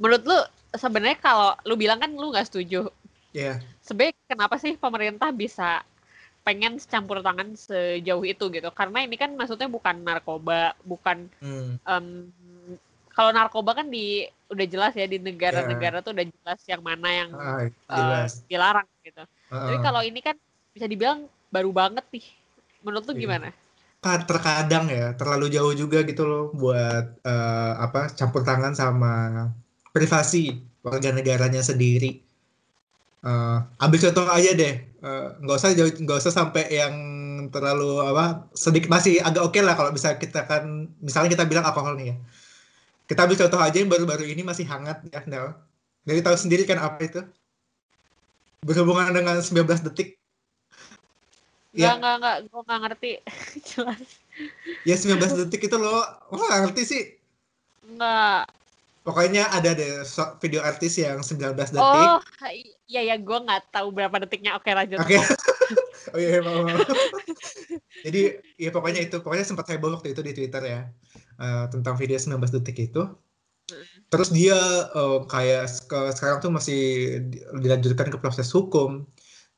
Menurut 0.00 0.22
lu 0.26 0.38
sebenarnya 0.74 1.18
kalau 1.22 1.50
lu 1.68 1.74
bilang 1.78 1.98
kan 2.02 2.10
lu 2.14 2.30
nggak 2.34 2.46
setuju. 2.50 2.90
Ya 3.34 3.58
Sebenarnya 3.84 4.16
kenapa 4.24 4.56
sih 4.56 4.80
pemerintah 4.80 5.28
bisa 5.28 5.84
pengen 6.40 6.80
campur 6.80 7.20
tangan 7.20 7.52
sejauh 7.52 8.24
itu 8.24 8.48
gitu? 8.48 8.68
Karena 8.72 9.04
ini 9.04 9.16
kan 9.20 9.36
maksudnya 9.36 9.68
bukan 9.68 10.00
narkoba, 10.00 10.72
bukan 10.84 11.28
hmm, 11.44 11.80
em, 11.84 12.06
kalau 13.12 13.30
narkoba 13.30 13.76
kan 13.84 13.86
di 13.92 14.24
udah 14.48 14.66
jelas 14.68 14.92
ya 14.96 15.04
di 15.04 15.20
negara-negara 15.20 16.00
tuh 16.00 16.16
udah 16.16 16.26
jelas 16.26 16.60
yang 16.64 16.80
mana 16.80 17.08
yang 17.12 17.30
ah, 17.36 17.60
eh, 17.60 17.68
jelas 17.92 18.30
dilarang 18.48 18.88
gitu. 19.04 19.22
Tapi 19.52 19.76
Heeh. 19.76 19.84
kalau 19.84 20.00
ini 20.00 20.20
kan 20.24 20.36
bisa 20.72 20.86
dibilang 20.88 21.28
baru 21.52 21.70
banget 21.70 22.04
nih. 22.10 22.26
Menurut 22.84 23.04
lu 23.08 23.14
Iya. 23.16 23.22
gimana? 23.24 23.48
Ka- 24.04 24.24
terkadang 24.28 24.84
ya 24.92 25.16
terlalu 25.16 25.48
jauh 25.48 25.72
juga 25.72 26.04
gitu 26.04 26.28
loh 26.28 26.44
buat 26.52 27.04
eh, 27.24 27.72
apa 27.80 28.12
campur 28.12 28.44
tangan 28.44 28.76
sama 28.76 29.48
privasi 29.94 30.60
warga 30.84 31.08
negaranya 31.14 31.64
sendiri. 31.64 32.20
Eh, 33.24 33.58
ambil 33.80 33.98
contoh 34.04 34.28
aja 34.28 34.52
deh, 34.52 34.74
Eh, 35.04 35.26
nggak 35.44 35.56
usah 35.60 35.76
jauh, 35.76 35.92
nggak 35.92 36.16
usah 36.16 36.32
sampai 36.32 36.64
yang 36.80 36.96
terlalu 37.52 38.00
apa 38.00 38.48
sedikit 38.56 38.88
masih 38.88 39.20
agak 39.20 39.44
oke 39.44 39.60
lah 39.60 39.76
kalau 39.76 39.92
bisa 39.92 40.16
kita 40.16 40.48
kan 40.48 40.88
misalnya 41.04 41.36
kita 41.36 41.44
bilang 41.44 41.68
alkohol 41.68 41.92
nih 42.00 42.12
ya. 42.12 42.16
Kita 43.04 43.28
ambil 43.28 43.36
contoh 43.36 43.60
aja 43.60 43.76
yang 43.76 43.92
baru-baru 43.92 44.24
ini 44.24 44.40
masih 44.40 44.64
hangat 44.64 45.04
ya, 45.12 45.20
Nel. 45.28 45.52
Jadi 46.08 46.20
tahu 46.24 46.36
sendiri 46.40 46.64
kan 46.64 46.80
apa 46.80 46.96
itu? 47.04 47.20
Berhubungan 48.64 49.12
dengan 49.12 49.36
19 49.44 49.84
detik. 49.92 50.16
Ya. 51.76 52.00
enggak, 52.00 52.24
enggak, 52.24 52.36
gue 52.48 52.60
enggak 52.64 52.80
ngerti. 52.88 53.12
Jelas. 53.76 54.08
Ya 54.88 54.96
19 54.96 55.20
detik 55.44 55.68
itu 55.68 55.76
loh, 55.76 56.00
lo 56.32 56.40
nggak 56.40 56.60
ngerti 56.64 56.82
sih. 56.88 57.02
Enggak. 57.92 58.48
Pokoknya 59.04 59.52
ada 59.52 59.76
deh 59.76 60.00
video 60.40 60.64
artis 60.64 60.96
yang 60.96 61.20
19 61.20 61.52
detik. 61.52 61.76
Oh, 61.76 62.16
iya 62.88 63.04
ya, 63.04 63.16
gue 63.20 63.38
nggak 63.44 63.68
tahu 63.68 63.92
berapa 63.92 64.16
detiknya. 64.24 64.56
Oke, 64.56 64.72
lanjut. 64.72 64.96
Oke. 65.04 65.20
oh 66.16 66.18
iya, 66.18 66.40
mau. 66.40 66.64
Jadi, 68.00 68.40
ya 68.56 68.72
pokoknya 68.72 69.04
itu, 69.04 69.20
pokoknya 69.20 69.44
sempat 69.44 69.68
heboh 69.68 70.00
waktu 70.00 70.16
itu 70.16 70.24
di 70.24 70.32
Twitter 70.32 70.62
ya. 70.64 70.80
eh, 71.34 71.64
tentang 71.68 72.00
video 72.00 72.16
19 72.16 72.48
detik 72.48 72.80
itu. 72.80 73.04
Terus 74.08 74.28
dia 74.32 74.56
eh, 74.88 75.18
kayak 75.28 75.64
ke- 75.84 76.12
sekarang 76.16 76.38
tuh 76.40 76.52
masih 76.56 76.80
di- 77.28 77.44
dilanjutkan 77.60 78.08
ke 78.08 78.16
proses 78.16 78.48
hukum. 78.56 79.04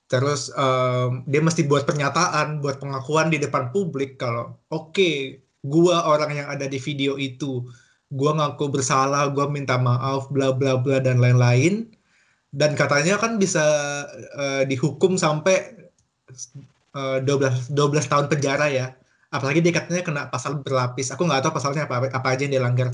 Terus 0.07 0.55
em, 0.55 1.27
dia 1.27 1.43
mesti 1.43 1.67
buat 1.67 1.83
pernyataan, 1.83 2.63
buat 2.63 2.79
pengakuan 2.79 3.27
di 3.27 3.43
depan 3.43 3.75
publik 3.75 4.15
kalau 4.15 4.55
oke, 4.71 5.11
gua 5.67 6.07
orang 6.07 6.31
yang 6.31 6.47
ada 6.47 6.71
di 6.71 6.79
video 6.79 7.19
itu, 7.19 7.67
gua 8.15 8.37
ngaku 8.39 8.71
bersalah, 8.71 9.31
gua 9.35 9.51
minta 9.51 9.75
maaf, 9.81 10.31
bla 10.31 10.55
bla 10.55 10.79
bla 10.79 11.03
dan 11.03 11.19
lain-lain. 11.19 11.91
Dan 12.55 12.73
katanya 12.79 13.19
kan 13.21 13.37
bisa 13.37 13.63
eh, 14.39 14.63
dihukum 14.65 15.19
sampai 15.19 15.77
eh, 16.97 17.19
12 17.25 17.73
12 17.75 18.13
tahun 18.13 18.27
penjara 18.31 18.67
ya. 18.71 18.87
Apalagi 19.35 19.61
dia 19.61 19.75
katanya 19.75 20.03
kena 20.07 20.23
pasal 20.31 20.63
berlapis. 20.63 21.11
Aku 21.13 21.27
nggak 21.27 21.43
tahu 21.45 21.53
pasalnya 21.59 21.85
apa 21.91 22.09
apa 22.09 22.29
aja 22.33 22.47
yang 22.47 22.53
dia 22.57 22.63
langgar. 22.65 22.89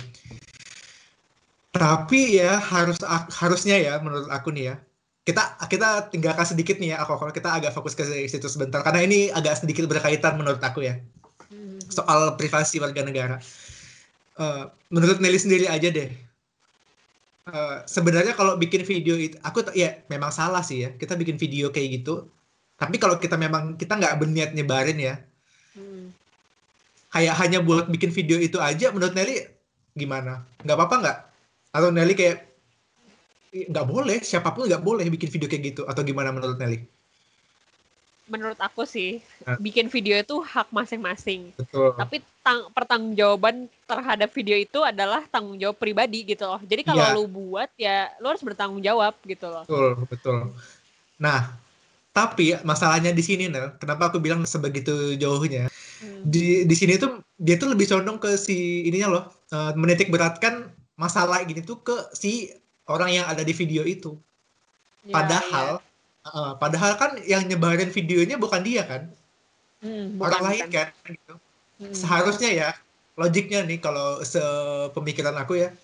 Tapi 1.72 2.36
ya 2.36 2.60
harus 2.60 3.00
harusnya 3.32 3.76
ya 3.80 3.96
menurut 4.02 4.28
aku 4.28 4.52
nih 4.52 4.72
ya. 4.72 4.76
Kita 5.22 5.56
kita 5.70 6.10
tinggalkan 6.10 6.44
sedikit 6.44 6.76
nih 6.82 6.96
ya 6.96 7.04
alkohol. 7.04 7.30
Kita 7.30 7.54
agak 7.54 7.72
fokus 7.76 7.94
ke 7.94 8.02
situ 8.26 8.48
sebentar 8.50 8.82
karena 8.82 9.06
ini 9.06 9.30
agak 9.30 9.62
sedikit 9.62 9.86
berkaitan 9.86 10.34
menurut 10.40 10.60
aku 10.60 10.82
ya 10.84 10.98
Hmm. 11.52 11.78
soal 11.92 12.34
privasi 12.40 12.80
warga 12.80 13.04
negara. 13.04 13.36
Eh, 14.40 14.64
menurut 14.88 15.20
Nelly 15.20 15.36
sendiri 15.36 15.68
aja 15.68 15.88
deh. 15.92 16.08
Eh, 17.42 17.76
sebenarnya 17.90 18.32
kalau 18.38 18.54
bikin 18.54 18.86
video 18.86 19.18
itu, 19.18 19.34
aku 19.42 19.66
ya 19.74 19.98
memang 20.08 20.30
salah 20.30 20.62
sih 20.62 20.86
ya. 20.86 20.90
Kita 20.94 21.18
bikin 21.18 21.36
video 21.42 21.68
kayak 21.74 21.88
gitu. 22.02 22.30
Tapi 22.78 22.96
kalau 23.02 23.18
kita 23.18 23.36
memang 23.36 23.74
kita 23.80 23.98
nggak 23.98 24.14
berniat 24.20 24.50
nyebarin 24.56 24.98
ya, 24.98 25.14
Hmm. 25.76 26.12
kayak 27.14 27.34
hanya 27.40 27.58
buat 27.64 27.88
bikin 27.88 28.10
video 28.12 28.36
itu 28.40 28.58
aja, 28.60 28.92
menurut 28.94 29.14
Nelly 29.16 29.44
gimana? 29.96 30.44
Nggak 30.64 30.76
apa-apa 30.78 30.96
nggak? 31.02 31.18
Atau 31.76 31.88
Nelly 31.92 32.14
kayak 32.16 32.36
"Ih, 33.52 33.64
nggak 33.68 33.86
boleh, 33.88 34.18
siapa 34.24 34.48
pun 34.56 34.64
nggak 34.68 34.82
boleh 34.84 35.04
bikin 35.14 35.28
video 35.32 35.48
kayak 35.50 35.64
gitu? 35.74 35.82
Atau 35.90 36.02
gimana 36.08 36.32
menurut 36.32 36.56
Nelly? 36.60 36.78
Menurut 38.30 38.58
aku 38.62 38.86
sih, 38.86 39.18
bikin 39.58 39.90
video 39.90 40.14
itu 40.16 40.38
hak 40.40 40.70
masing-masing. 40.70 41.50
Betul. 41.58 41.92
Tapi 41.98 42.22
tang 42.42 42.70
pertanggungjawaban 42.74 43.66
terhadap 43.86 44.30
video 44.34 44.56
itu 44.58 44.78
adalah 44.82 45.22
tanggung 45.30 45.58
jawab 45.58 45.78
pribadi 45.78 46.26
gitu 46.26 46.46
loh. 46.46 46.62
Jadi 46.62 46.82
kalau 46.82 47.02
Iya. 47.02 47.14
lu 47.18 47.24
buat 47.26 47.70
ya 47.78 48.10
lu 48.22 48.30
harus 48.30 48.42
bertanggung 48.42 48.82
jawab 48.82 49.14
gitu 49.26 49.46
loh. 49.46 49.62
Betul, 49.66 49.90
betul. 50.06 50.38
Nah, 51.18 51.54
tapi 52.12 52.58
masalahnya 52.66 53.14
di 53.14 53.24
sini, 53.24 53.48
Nel, 53.48 53.74
kenapa 53.78 54.12
aku 54.12 54.20
bilang 54.20 54.44
sebegitu 54.44 55.16
jauhnya? 55.16 55.70
Hmm. 56.02 56.22
Di 56.26 56.66
di 56.66 56.74
sini 56.74 56.98
tuh 56.98 57.22
dia 57.38 57.56
tuh 57.58 57.72
lebih 57.72 57.86
condong 57.90 58.18
ke 58.18 58.34
si 58.38 58.86
ininya 58.86 59.08
loh, 59.08 59.24
eh, 59.54 59.72
menitik 59.78 60.10
beratkan 60.10 60.70
masalah 60.98 61.42
gini 61.46 61.62
tuh 61.62 61.80
ke 61.80 61.94
si 62.14 62.50
orang 62.90 63.22
yang 63.22 63.26
ada 63.30 63.40
di 63.46 63.54
video 63.54 63.86
itu. 63.86 64.18
Ya, 65.02 65.14
Padahal, 65.18 65.78
ya. 65.78 65.91
Eh, 66.26 66.52
padahal 66.58 66.92
kan 66.98 67.10
yang 67.26 67.46
nyebarin 67.46 67.90
videonya 67.90 68.36
bukan 68.38 68.62
dia 68.62 68.82
kan, 68.86 69.02
Hmm, 69.82 70.14
bukan, 70.14 70.30
orang 70.30 70.42
lain 70.46 70.66
bukan. 70.70 70.74
kan, 70.78 70.88
gitu. 71.10 71.34
Hmm. 71.82 71.94
Seharusnya 71.94 72.50
ya, 72.54 72.68
logiknya 73.18 73.66
nih 73.66 73.82
kalau 73.82 74.22
sepemikiran 74.22 75.34
aku 75.34 75.58
ya, 75.58 75.74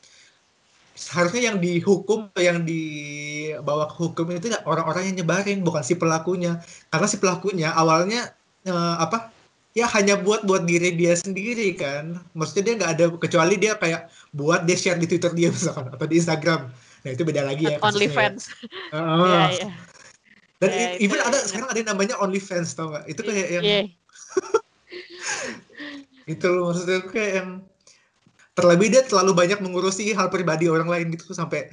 seharusnya 0.99 1.55
yang 1.55 1.59
dihukum 1.63 2.27
atau 2.35 2.43
yang 2.43 2.67
dibawa 2.67 3.87
ke 3.87 3.95
hukum 4.03 4.35
itu 4.35 4.51
orang-orang 4.67 5.15
yang 5.15 5.23
nyebarin 5.23 5.63
bukan 5.63 5.87
si 5.87 5.95
pelakunya 5.95 6.59
karena 6.91 7.07
si 7.07 7.23
pelakunya 7.23 7.71
awalnya 7.71 8.35
uh, 8.67 8.99
apa 8.99 9.31
ya 9.79 9.87
hanya 9.95 10.19
buat 10.19 10.43
buat 10.43 10.67
diri 10.67 10.99
dia 10.99 11.15
sendiri 11.15 11.79
kan 11.79 12.19
maksudnya 12.35 12.63
dia 12.67 12.75
nggak 12.83 12.93
ada 12.99 13.05
kecuali 13.15 13.55
dia 13.55 13.79
kayak 13.79 14.11
buat 14.35 14.67
dia 14.67 14.75
share 14.75 14.99
di 14.99 15.07
Twitter 15.07 15.31
dia 15.39 15.49
misalkan 15.55 15.87
atau 15.87 16.07
di 16.11 16.19
Instagram 16.19 16.67
nah 17.07 17.11
itu 17.15 17.23
beda 17.23 17.47
lagi 17.47 17.71
ya 17.71 17.79
only 17.79 18.11
fans 18.11 18.51
ya. 18.91 18.99
Uh, 18.99 19.23
yeah, 19.55 19.71
yeah. 19.71 19.73
Dan 20.59 20.71
yeah, 20.75 21.03
even 21.03 21.21
ada 21.23 21.39
sekarang 21.43 21.69
ada 21.71 21.79
yang 21.79 21.91
namanya 21.95 22.15
only 22.19 22.43
fans 22.43 22.75
tau 22.75 22.91
gak 22.91 23.07
itu 23.07 23.21
kayak 23.23 23.49
yang 23.59 23.65
yeah. 23.65 23.85
itu 26.35 26.47
loh 26.51 26.71
maksudnya 26.71 27.01
kayak 27.09 27.33
yang 27.43 27.49
terlebih 28.59 28.91
dia 28.91 29.03
terlalu 29.07 29.33
banyak 29.39 29.59
mengurusi 29.63 30.11
hal 30.13 30.29
pribadi 30.29 30.67
orang 30.67 30.91
lain 30.91 31.15
gitu 31.15 31.31
sampai 31.31 31.71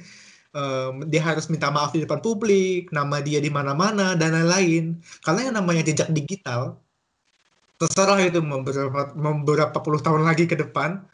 um, 0.54 1.02
dia 1.10 1.18
harus 1.18 1.50
minta 1.50 1.66
maaf 1.68 1.90
di 1.90 2.06
depan 2.06 2.22
publik 2.22 2.94
nama 2.94 3.18
dia 3.18 3.42
di 3.42 3.50
mana-mana 3.50 4.14
dan 4.14 4.32
lain-lain. 4.38 4.94
Karena 5.26 5.50
yang 5.50 5.54
namanya 5.58 5.82
jejak 5.82 6.14
digital 6.14 6.78
terserah 7.76 8.16
itu 8.24 8.40
beberapa, 8.40 9.12
beberapa 9.12 9.78
puluh 9.84 10.00
tahun 10.00 10.24
lagi 10.24 10.48
ke 10.48 10.56
depan 10.56 11.04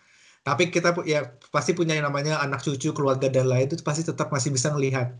tapi 0.42 0.74
kita 0.74 0.94
ya 1.06 1.30
pasti 1.54 1.74
punya 1.74 1.94
yang 1.94 2.06
namanya 2.06 2.38
anak 2.42 2.62
cucu 2.62 2.90
keluarga 2.90 3.30
dan 3.30 3.46
lain 3.46 3.70
itu 3.70 3.78
pasti 3.82 4.06
tetap 4.06 4.30
masih 4.30 4.50
bisa 4.50 4.74
melihat 4.74 5.14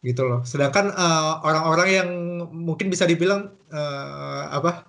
gitu 0.00 0.22
loh. 0.24 0.40
Sedangkan 0.48 0.92
eh, 0.92 1.32
orang-orang 1.44 1.88
uh, 1.88 1.96
yang 2.02 2.10
mungkin 2.50 2.88
bisa 2.88 3.04
dibilang 3.04 3.52
uh, 3.72 4.44
apa 4.48 4.88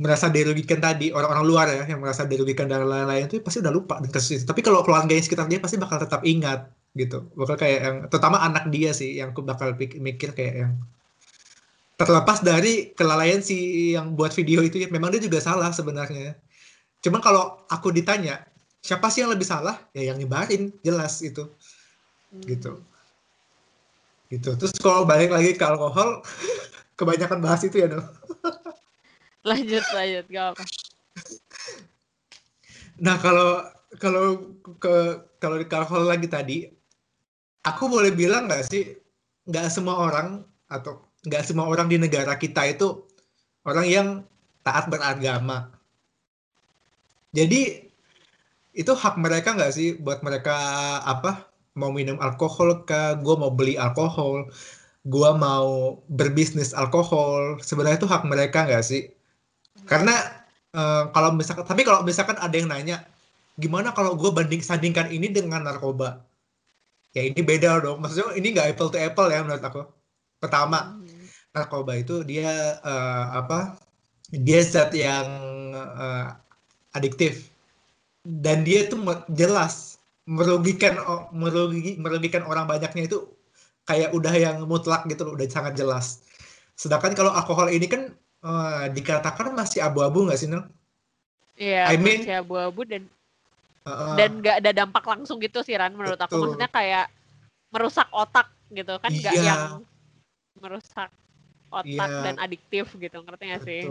merasa 0.00 0.32
dirugikan 0.32 0.80
tadi 0.80 1.12
orang-orang 1.12 1.44
luar 1.44 1.66
ya 1.68 1.84
yang 1.84 2.00
merasa 2.00 2.24
dirugikan 2.24 2.64
dan 2.64 2.88
lain-lain 2.88 3.28
itu 3.28 3.44
pasti 3.44 3.60
udah 3.60 3.68
lupa 3.68 4.00
dengan 4.00 4.16
kasus 4.16 4.40
itu 4.40 4.44
tapi 4.48 4.64
kalau 4.64 4.80
keluarga 4.80 5.12
yang 5.12 5.20
sekitar 5.20 5.44
dia 5.44 5.60
pasti 5.60 5.76
bakal 5.76 6.00
tetap 6.00 6.24
ingat 6.24 6.72
gitu. 6.96 7.28
Bakal 7.36 7.56
kayak 7.60 7.80
yang 7.84 7.96
terutama 8.08 8.40
anak 8.40 8.72
dia 8.72 8.96
sih 8.96 9.20
yang 9.20 9.36
aku 9.36 9.44
bakal 9.44 9.76
mikir 9.76 10.32
kayak 10.32 10.54
yang 10.66 10.72
terlepas 12.00 12.40
dari 12.40 12.96
kelalaian 12.96 13.44
si 13.44 13.92
yang 13.92 14.16
buat 14.16 14.32
video 14.32 14.64
itu 14.64 14.80
ya 14.80 14.88
memang 14.88 15.12
dia 15.12 15.20
juga 15.20 15.42
salah 15.42 15.68
sebenarnya. 15.68 16.32
Cuman 17.04 17.20
kalau 17.20 17.60
aku 17.68 17.92
ditanya 17.92 18.40
siapa 18.80 19.12
sih 19.12 19.20
yang 19.20 19.36
lebih 19.36 19.44
salah? 19.44 19.76
Ya 19.92 20.14
yang 20.14 20.16
nyebarin 20.16 20.72
jelas 20.80 21.20
itu. 21.20 21.44
Hmm. 22.30 22.46
gitu 22.46 22.78
gitu. 24.30 24.54
Terus 24.54 24.72
kalau 24.78 25.02
balik 25.04 25.34
lagi 25.34 25.58
ke 25.58 25.64
alkohol 25.66 26.22
kebanyakan 27.00 27.40
bahas 27.40 27.64
itu 27.64 27.80
ya 27.80 27.88
dong 27.88 28.04
lanjut 29.48 29.84
lanjut 29.96 30.26
gak 30.28 30.46
apa 30.52 30.64
nah 33.00 33.16
kalau 33.16 33.64
kalau 33.96 34.26
ke 34.76 34.94
kalau 35.40 35.56
di 35.56 35.64
alkohol 35.64 36.04
lagi 36.04 36.28
tadi 36.28 36.68
aku 37.64 37.88
boleh 37.88 38.12
bilang 38.12 38.44
nggak 38.44 38.68
sih 38.68 38.92
nggak 39.48 39.72
semua 39.72 39.96
orang 39.96 40.44
atau 40.68 41.08
nggak 41.24 41.44
semua 41.48 41.64
orang 41.64 41.88
di 41.88 41.96
negara 41.96 42.36
kita 42.36 42.68
itu 42.68 43.08
orang 43.64 43.86
yang 43.88 44.08
taat 44.60 44.88
beragama. 44.88 45.72
Jadi 47.32 47.90
itu 48.76 48.92
hak 48.94 49.18
mereka 49.18 49.56
nggak 49.56 49.74
sih 49.74 49.98
buat 49.98 50.22
mereka 50.22 50.54
apa 51.02 51.49
mau 51.78 51.90
minum 51.94 52.18
alkohol 52.18 52.82
ke 52.88 53.18
gue 53.22 53.34
mau 53.38 53.52
beli 53.52 53.78
alkohol. 53.78 54.50
Gue 55.08 55.30
mau 55.36 56.00
berbisnis 56.12 56.76
alkohol. 56.76 57.58
Sebenarnya 57.62 57.98
itu 58.02 58.08
hak 58.10 58.24
mereka 58.28 58.66
nggak 58.68 58.84
sih? 58.84 59.08
Karena 59.86 60.12
uh, 60.76 61.08
kalau 61.14 61.34
misalkan 61.34 61.64
tapi 61.66 61.82
kalau 61.86 62.02
misalkan 62.04 62.36
ada 62.38 62.54
yang 62.54 62.68
nanya 62.70 63.06
gimana 63.60 63.92
kalau 63.92 64.16
gue 64.16 64.30
banding 64.32 64.64
sandingkan 64.64 65.08
ini 65.12 65.30
dengan 65.32 65.64
narkoba? 65.64 66.24
Ya 67.16 67.26
ini 67.26 67.40
beda 67.42 67.82
dong. 67.82 68.02
Maksudnya 68.02 68.34
ini 68.38 68.54
nggak 68.54 68.76
apple 68.76 68.90
to 68.92 68.98
apple 68.98 69.28
ya 69.30 69.42
menurut 69.42 69.64
aku. 69.64 69.82
Pertama 70.40 71.00
narkoba 71.54 71.98
itu 71.98 72.22
dia 72.26 72.78
uh, 72.84 73.24
apa? 73.34 73.76
Dia 74.30 74.62
zat 74.62 74.94
yang 74.94 75.26
uh, 75.74 76.38
adiktif. 76.94 77.50
Dan 78.22 78.62
dia 78.68 78.84
itu 78.84 79.00
jelas 79.32 79.99
merugikan 80.28 80.98
merugi, 81.32 81.96
merugikan 81.96 82.44
orang 82.44 82.68
banyaknya 82.68 83.08
itu 83.08 83.28
kayak 83.88 84.12
udah 84.14 84.34
yang 84.36 84.56
mutlak 84.68 85.04
gitu 85.08 85.26
loh, 85.26 85.34
udah 85.34 85.46
sangat 85.50 85.74
jelas. 85.76 86.24
Sedangkan 86.76 87.16
kalau 87.16 87.32
alkohol 87.32 87.72
ini 87.72 87.86
kan 87.90 88.12
uh, 88.44 88.88
dikatakan 88.92 89.52
masih 89.52 89.84
abu-abu 89.84 90.28
nggak 90.28 90.38
sih, 90.38 90.48
Nel? 90.48 90.68
Iya, 91.60 91.92
I 91.92 91.96
mean, 92.00 92.24
masih 92.24 92.40
abu-abu 92.40 92.88
dan 92.88 93.02
uh, 93.84 94.16
dan 94.16 94.40
nggak 94.40 94.56
ada 94.64 94.70
dampak 94.72 95.04
langsung 95.04 95.36
gitu 95.42 95.60
sih 95.60 95.76
Ran 95.76 95.92
menurut 95.92 96.16
betul. 96.16 96.28
aku. 96.28 96.36
Maksudnya 96.46 96.70
kayak 96.72 97.06
merusak 97.70 98.08
otak 98.10 98.50
gitu 98.70 98.94
kan 99.02 99.10
nggak 99.10 99.34
iya. 99.34 99.46
yang 99.46 99.62
merusak 100.58 101.10
otak 101.70 102.10
yeah. 102.10 102.22
dan 102.26 102.36
adiktif 102.42 102.90
gitu 102.98 103.18
ngerti 103.22 103.44
gak 103.54 103.62
sih 103.62 103.82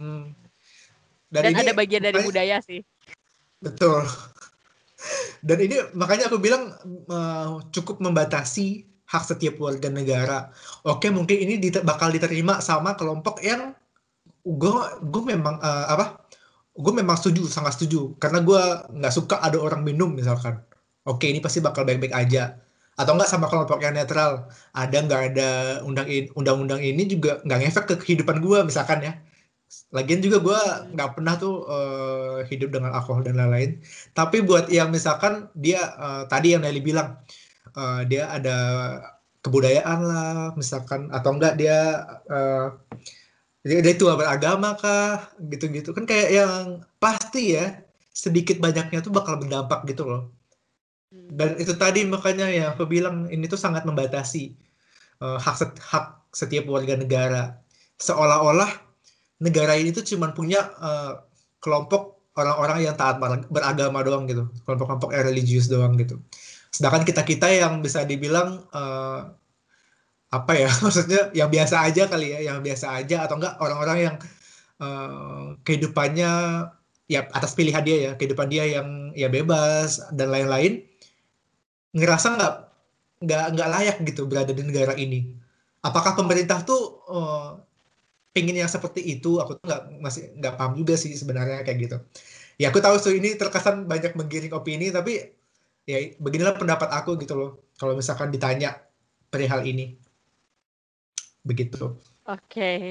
hmm. 0.00 0.24
dan, 1.28 1.42
dan 1.44 1.52
ini, 1.52 1.60
ada 1.60 1.72
bagian 1.76 2.02
dari 2.02 2.18
budaya 2.24 2.56
sih 2.64 2.80
betul 3.60 4.04
dan 5.40 5.58
ini 5.60 5.76
makanya 5.96 6.28
aku 6.28 6.38
bilang 6.38 6.74
uh, 7.08 7.64
cukup 7.72 8.00
membatasi 8.04 8.84
hak 9.10 9.24
setiap 9.26 9.58
warga 9.58 9.90
negara. 9.90 10.54
Oke, 10.86 11.10
mungkin 11.10 11.34
ini 11.34 11.58
dit 11.58 11.74
bakal 11.82 12.14
diterima 12.14 12.62
sama 12.62 12.94
kelompok 12.94 13.42
yang 13.42 13.74
gue 14.46 14.72
gue 15.02 15.22
memang 15.26 15.58
uh, 15.58 15.86
apa? 15.90 16.22
Gue 16.76 16.94
memang 16.94 17.18
setuju, 17.18 17.50
sangat 17.50 17.76
setuju 17.76 18.14
karena 18.22 18.40
gue 18.44 18.62
nggak 19.00 19.14
suka 19.14 19.42
ada 19.42 19.58
orang 19.58 19.82
minum 19.82 20.14
misalkan. 20.14 20.62
Oke, 21.08 21.26
ini 21.26 21.42
pasti 21.42 21.58
bakal 21.58 21.82
baik-baik 21.88 22.14
aja 22.14 22.54
atau 23.00 23.16
enggak 23.16 23.32
sama 23.32 23.48
kelompok 23.48 23.80
yang 23.80 23.96
netral 23.96 24.44
ada 24.76 24.96
nggak 25.00 25.22
ada 25.32 25.48
undang-undang 26.36 26.84
ini 26.84 27.08
juga 27.08 27.40
nggak 27.48 27.58
ngefek 27.64 27.84
ke 27.88 27.94
kehidupan 27.96 28.44
gue 28.44 28.60
misalkan 28.60 29.00
ya 29.00 29.16
lagian 29.94 30.20
juga 30.22 30.38
gue 30.42 30.60
nggak 30.94 31.10
pernah 31.14 31.34
tuh 31.38 31.66
uh, 31.66 32.42
hidup 32.50 32.74
dengan 32.74 32.90
alkohol 32.94 33.22
dan 33.22 33.38
lain-lain. 33.38 33.78
Tapi 34.14 34.42
buat 34.42 34.66
yang 34.66 34.90
misalkan 34.90 35.46
dia 35.54 35.94
uh, 35.98 36.22
tadi 36.26 36.54
yang 36.54 36.66
Nelly 36.66 36.82
bilang 36.82 37.18
uh, 37.78 38.02
dia 38.06 38.30
ada 38.30 38.58
kebudayaan 39.40 40.00
lah 40.04 40.52
misalkan 40.58 41.08
atau 41.14 41.30
enggak 41.38 41.54
dia 41.56 42.02
uh, 42.28 42.74
dia, 43.62 43.94
tua 43.94 44.18
beragama 44.18 44.74
kah 44.74 45.30
gitu-gitu. 45.38 45.94
Kan 45.94 46.04
kayak 46.08 46.30
yang 46.34 46.82
pasti 46.98 47.54
ya 47.54 47.78
sedikit 48.10 48.58
banyaknya 48.58 48.98
tuh 49.04 49.14
bakal 49.14 49.38
berdampak 49.38 49.86
gitu 49.86 50.02
loh. 50.08 50.22
Dan 51.10 51.58
itu 51.62 51.74
tadi 51.78 52.06
makanya 52.06 52.46
ya 52.50 52.64
aku 52.74 52.86
bilang 52.86 53.30
ini 53.30 53.46
tuh 53.46 53.58
sangat 53.58 53.86
membatasi 53.86 54.54
uh, 55.22 55.38
hak 55.38 55.56
set, 55.58 55.72
hak 55.78 56.26
setiap 56.34 56.66
warga 56.66 56.98
negara. 56.98 57.42
Seolah-olah 58.02 58.89
negara 59.40 59.74
ini 59.76 59.90
tuh 59.90 60.04
cuma 60.04 60.30
punya 60.36 60.70
uh, 60.78 61.24
kelompok 61.60 62.20
orang-orang 62.36 62.86
yang 62.86 62.94
taat 62.96 63.18
beragama 63.50 64.00
doang 64.06 64.24
gitu 64.28 64.48
kelompok-kelompok 64.64 65.10
religius 65.12 65.66
doang 65.66 65.96
gitu 65.98 66.20
sedangkan 66.70 67.02
kita 67.02 67.26
kita 67.26 67.48
yang 67.50 67.82
bisa 67.82 68.06
dibilang 68.06 68.62
uh, 68.70 69.34
apa 70.30 70.52
ya 70.54 70.70
maksudnya 70.84 71.34
yang 71.34 71.50
biasa 71.50 71.82
aja 71.82 72.06
kali 72.06 72.36
ya 72.36 72.52
yang 72.52 72.62
biasa 72.62 72.94
aja 73.00 73.26
atau 73.26 73.40
enggak 73.40 73.58
orang-orang 73.58 73.98
yang 73.98 74.16
uh, 74.78 75.58
kehidupannya 75.66 76.32
ya 77.10 77.26
atas 77.34 77.58
pilihan 77.58 77.82
dia 77.82 77.96
ya 77.98 78.12
kehidupan 78.14 78.46
dia 78.46 78.64
yang 78.78 79.10
ya 79.18 79.26
bebas 79.26 79.98
dan 80.14 80.30
lain-lain 80.30 80.86
ngerasa 81.90 82.38
nggak 82.38 82.54
nggak 83.20 83.44
nggak 83.52 83.68
layak 83.68 83.96
gitu 84.08 84.24
berada 84.24 84.52
di 84.54 84.62
negara 84.64 84.96
ini. 84.96 85.36
Apakah 85.80 86.16
pemerintah 86.16 86.60
tuh 86.64 87.04
uh, 87.08 87.60
pengen 88.30 88.56
yang 88.58 88.70
seperti 88.70 89.00
itu? 89.02 89.38
Aku 89.42 89.58
tuh 89.58 89.64
nggak 89.66 89.82
masih 90.02 90.34
nggak 90.38 90.54
paham 90.56 90.72
juga 90.78 90.94
sih 90.94 91.12
sebenarnya 91.14 91.62
kayak 91.66 91.78
gitu. 91.84 91.96
Ya 92.60 92.68
aku 92.68 92.78
tahu 92.84 92.96
so 93.00 93.10
ini 93.10 93.34
terkesan 93.34 93.88
banyak 93.88 94.12
menggiring 94.18 94.52
opini 94.52 94.92
tapi 94.92 95.32
ya 95.88 95.98
beginilah 96.20 96.56
pendapat 96.56 96.88
aku 96.92 97.16
gitu 97.18 97.34
loh. 97.36 97.50
Kalau 97.80 97.96
misalkan 97.96 98.28
ditanya 98.28 98.76
perihal 99.32 99.64
ini, 99.64 99.96
begitu. 101.40 101.96
Oke. 102.28 102.36
Okay. 102.46 102.90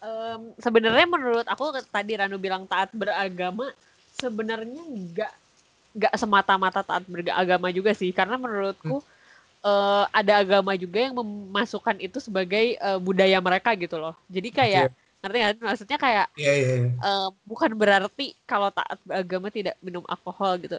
Um, 0.00 0.56
sebenarnya 0.58 1.06
menurut 1.06 1.46
aku 1.46 1.76
tadi 1.92 2.16
Ranu 2.16 2.40
bilang 2.40 2.64
taat 2.64 2.90
beragama 2.96 3.70
sebenarnya 4.16 4.82
nggak 4.82 5.32
nggak 5.94 6.14
semata-mata 6.18 6.82
taat 6.82 7.06
beragama 7.06 7.70
juga 7.70 7.94
sih 7.94 8.10
karena 8.10 8.34
menurutku 8.34 8.98
hmm. 8.98 9.13
Uh, 9.64 10.04
ada 10.12 10.44
agama 10.44 10.76
juga 10.76 11.08
yang 11.08 11.16
memasukkan 11.16 11.96
itu 11.98 12.20
sebagai 12.20 12.76
uh, 12.78 13.00
budaya 13.00 13.40
mereka 13.40 13.72
gitu 13.74 13.96
loh 13.96 14.14
jadi 14.28 14.48
kayak 14.52 14.86
okay. 14.92 15.20
ngerti 15.24 15.36
nggak 15.40 15.54
maksudnya 15.64 15.98
kayak 15.98 16.26
yeah, 16.36 16.54
yeah, 16.54 16.76
yeah. 16.84 16.92
Uh, 17.00 17.28
bukan 17.48 17.72
berarti 17.72 18.36
kalau 18.44 18.68
taat 18.70 19.00
beragama 19.08 19.48
tidak 19.48 19.74
minum 19.80 20.04
alkohol 20.06 20.60
gitu 20.60 20.78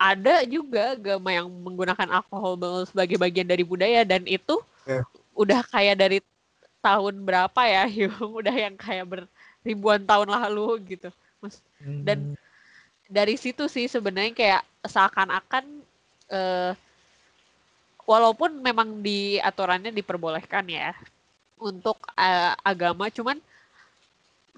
ada 0.00 0.42
juga 0.48 0.98
agama 0.98 1.30
yang 1.30 1.46
menggunakan 1.46 2.08
alkohol 2.10 2.58
sebagai 2.88 3.20
bagian 3.20 3.46
dari 3.46 3.62
budaya 3.62 4.02
dan 4.02 4.26
itu 4.26 4.58
yeah. 4.88 5.06
udah 5.36 5.62
kayak 5.70 6.00
dari 6.00 6.18
tahun 6.82 7.22
berapa 7.22 7.60
ya 7.62 7.86
udah 8.40 8.56
yang 8.56 8.74
kayak 8.74 9.06
beribuan 9.62 10.02
tahun 10.02 10.32
lalu 10.32 10.98
gitu 10.98 11.12
mas 11.38 11.62
dan 12.02 12.34
hmm 12.34 12.50
dari 13.12 13.36
situ 13.36 13.68
sih 13.68 13.84
sebenarnya 13.92 14.32
kayak 14.32 14.62
seakan-akan 14.88 15.84
uh, 16.32 16.72
walaupun 18.08 18.58
memang 18.60 19.00
di 19.00 19.38
aturannya 19.38 19.94
diperbolehkan 19.94 20.66
ya 20.68 20.92
untuk 21.62 21.98
uh, 22.18 22.52
agama, 22.66 23.06
cuman 23.08 23.38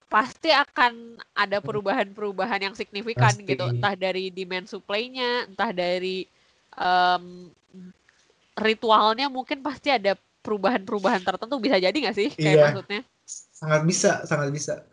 pasti 0.08 0.48
akan 0.54 1.18
ada 1.34 1.58
perubahan-perubahan 1.58 2.70
yang 2.70 2.74
signifikan 2.78 3.34
pasti. 3.34 3.48
gitu, 3.50 3.64
entah 3.66 3.98
dari 3.98 4.30
demand 4.30 4.70
supply-nya, 4.70 5.50
entah 5.50 5.74
dari 5.74 6.24
um, 6.78 7.50
ritualnya 8.54 9.26
mungkin 9.26 9.60
pasti 9.60 9.90
ada 9.90 10.14
perubahan-perubahan 10.44 11.24
tertentu 11.24 11.56
bisa 11.58 11.80
jadi 11.80 11.96
nggak 11.96 12.16
sih 12.16 12.30
kayak 12.30 12.54
iya, 12.54 12.64
maksudnya? 12.70 13.00
Sangat 13.26 13.82
bisa, 13.88 14.12
sangat 14.28 14.48
bisa. 14.54 14.84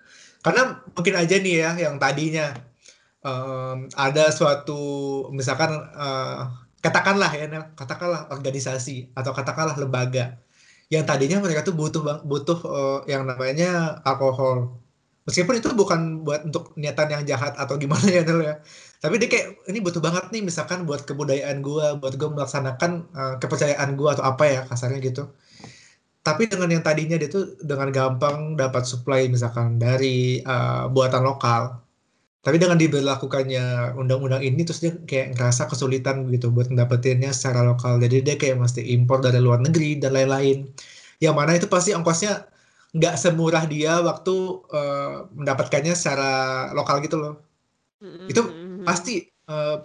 Karena 0.42 0.82
mungkin 0.98 1.16
aja 1.20 1.36
nih 1.38 1.56
ya 1.62 1.72
yang 1.86 2.02
tadinya 2.02 2.56
um, 3.22 3.86
ada 3.94 4.34
suatu 4.34 4.82
misalkan 5.30 5.70
uh, 5.94 6.50
katakanlah 6.82 7.32
ya 7.38 7.46
katakanlah 7.78 8.28
organisasi 8.34 9.13
atau 9.13 9.32
katakanlah 9.32 9.78
lembaga 9.78 10.41
yang 10.91 11.08
tadinya 11.08 11.39
mereka 11.39 11.63
tuh 11.63 11.72
butuh 11.72 12.04
butuh 12.28 12.60
uh, 12.67 13.00
yang 13.08 13.24
namanya 13.24 14.04
alkohol. 14.04 14.76
Meskipun 15.24 15.63
itu 15.63 15.72
bukan 15.72 16.28
buat 16.28 16.44
untuk 16.44 16.76
niatan 16.76 17.08
yang 17.08 17.24
jahat 17.24 17.56
atau 17.56 17.80
gimana 17.80 18.04
ya 18.12 18.28
Nel 18.28 18.44
ya. 18.44 18.56
Tapi 19.00 19.15
dia 19.15 19.32
kayak 19.32 19.72
ini 19.72 19.80
butuh 19.80 20.04
banget 20.04 20.28
nih 20.36 20.44
misalkan 20.44 20.84
buat 20.84 21.08
kebudayaan 21.08 21.63
gua 21.63 21.96
buat 21.96 22.20
gua 22.20 22.36
melaksanakan 22.36 22.91
uh, 23.15 23.34
kepercayaan 23.39 23.96
gua 23.96 24.20
atau 24.20 24.28
apa 24.28 24.44
ya 24.44 24.62
kasarnya 24.67 25.00
gitu. 25.00 25.32
Tapi 26.22 26.52
dengan 26.52 26.70
yang 26.70 26.84
tadinya 26.84 27.15
dia 27.15 27.32
tuh 27.32 27.56
dengan 27.63 27.88
gampang 27.89 28.60
dapat 28.60 28.84
supply 28.84 29.32
misalkan 29.32 29.80
dari 29.80 30.44
uh, 30.44 30.91
buatan 30.91 31.24
lokal 31.24 31.82
tapi 32.41 32.58
dengan 32.58 32.73
diberlakukannya 32.73 33.93
undang-undang 34.01 34.41
ini 34.41 34.65
terus 34.65 34.82
dia 34.82 34.97
kayak 34.97 35.38
ngerasa 35.38 35.69
kesulitan 35.69 36.25
gitu 36.34 36.49
buat 36.49 36.73
mendapetinnya 36.73 37.30
secara 37.30 37.62
lokal. 37.62 38.01
Jadi 38.01 38.25
dia 38.25 38.34
kayak 38.34 38.58
mesti 38.58 38.82
impor 38.97 39.21
dari 39.21 39.38
luar 39.38 39.62
negeri 39.62 40.01
dan 40.01 40.17
lain-lain. 40.17 40.65
Yang 41.21 41.36
mana 41.38 41.51
itu 41.54 41.69
pasti 41.69 41.93
ongkosnya 41.93 42.49
nggak 42.97 43.15
semurah 43.15 43.63
dia 43.69 44.01
waktu 44.01 44.36
uh, 44.73 45.30
mendapatkannya 45.38 45.93
secara 45.93 46.32
lokal 46.73 46.99
gitu 47.06 47.21
loh. 47.21 47.36
Mm-hmm. 48.01 48.34
itu 48.34 48.41
pasti 48.82 49.30
uh, 49.45 49.77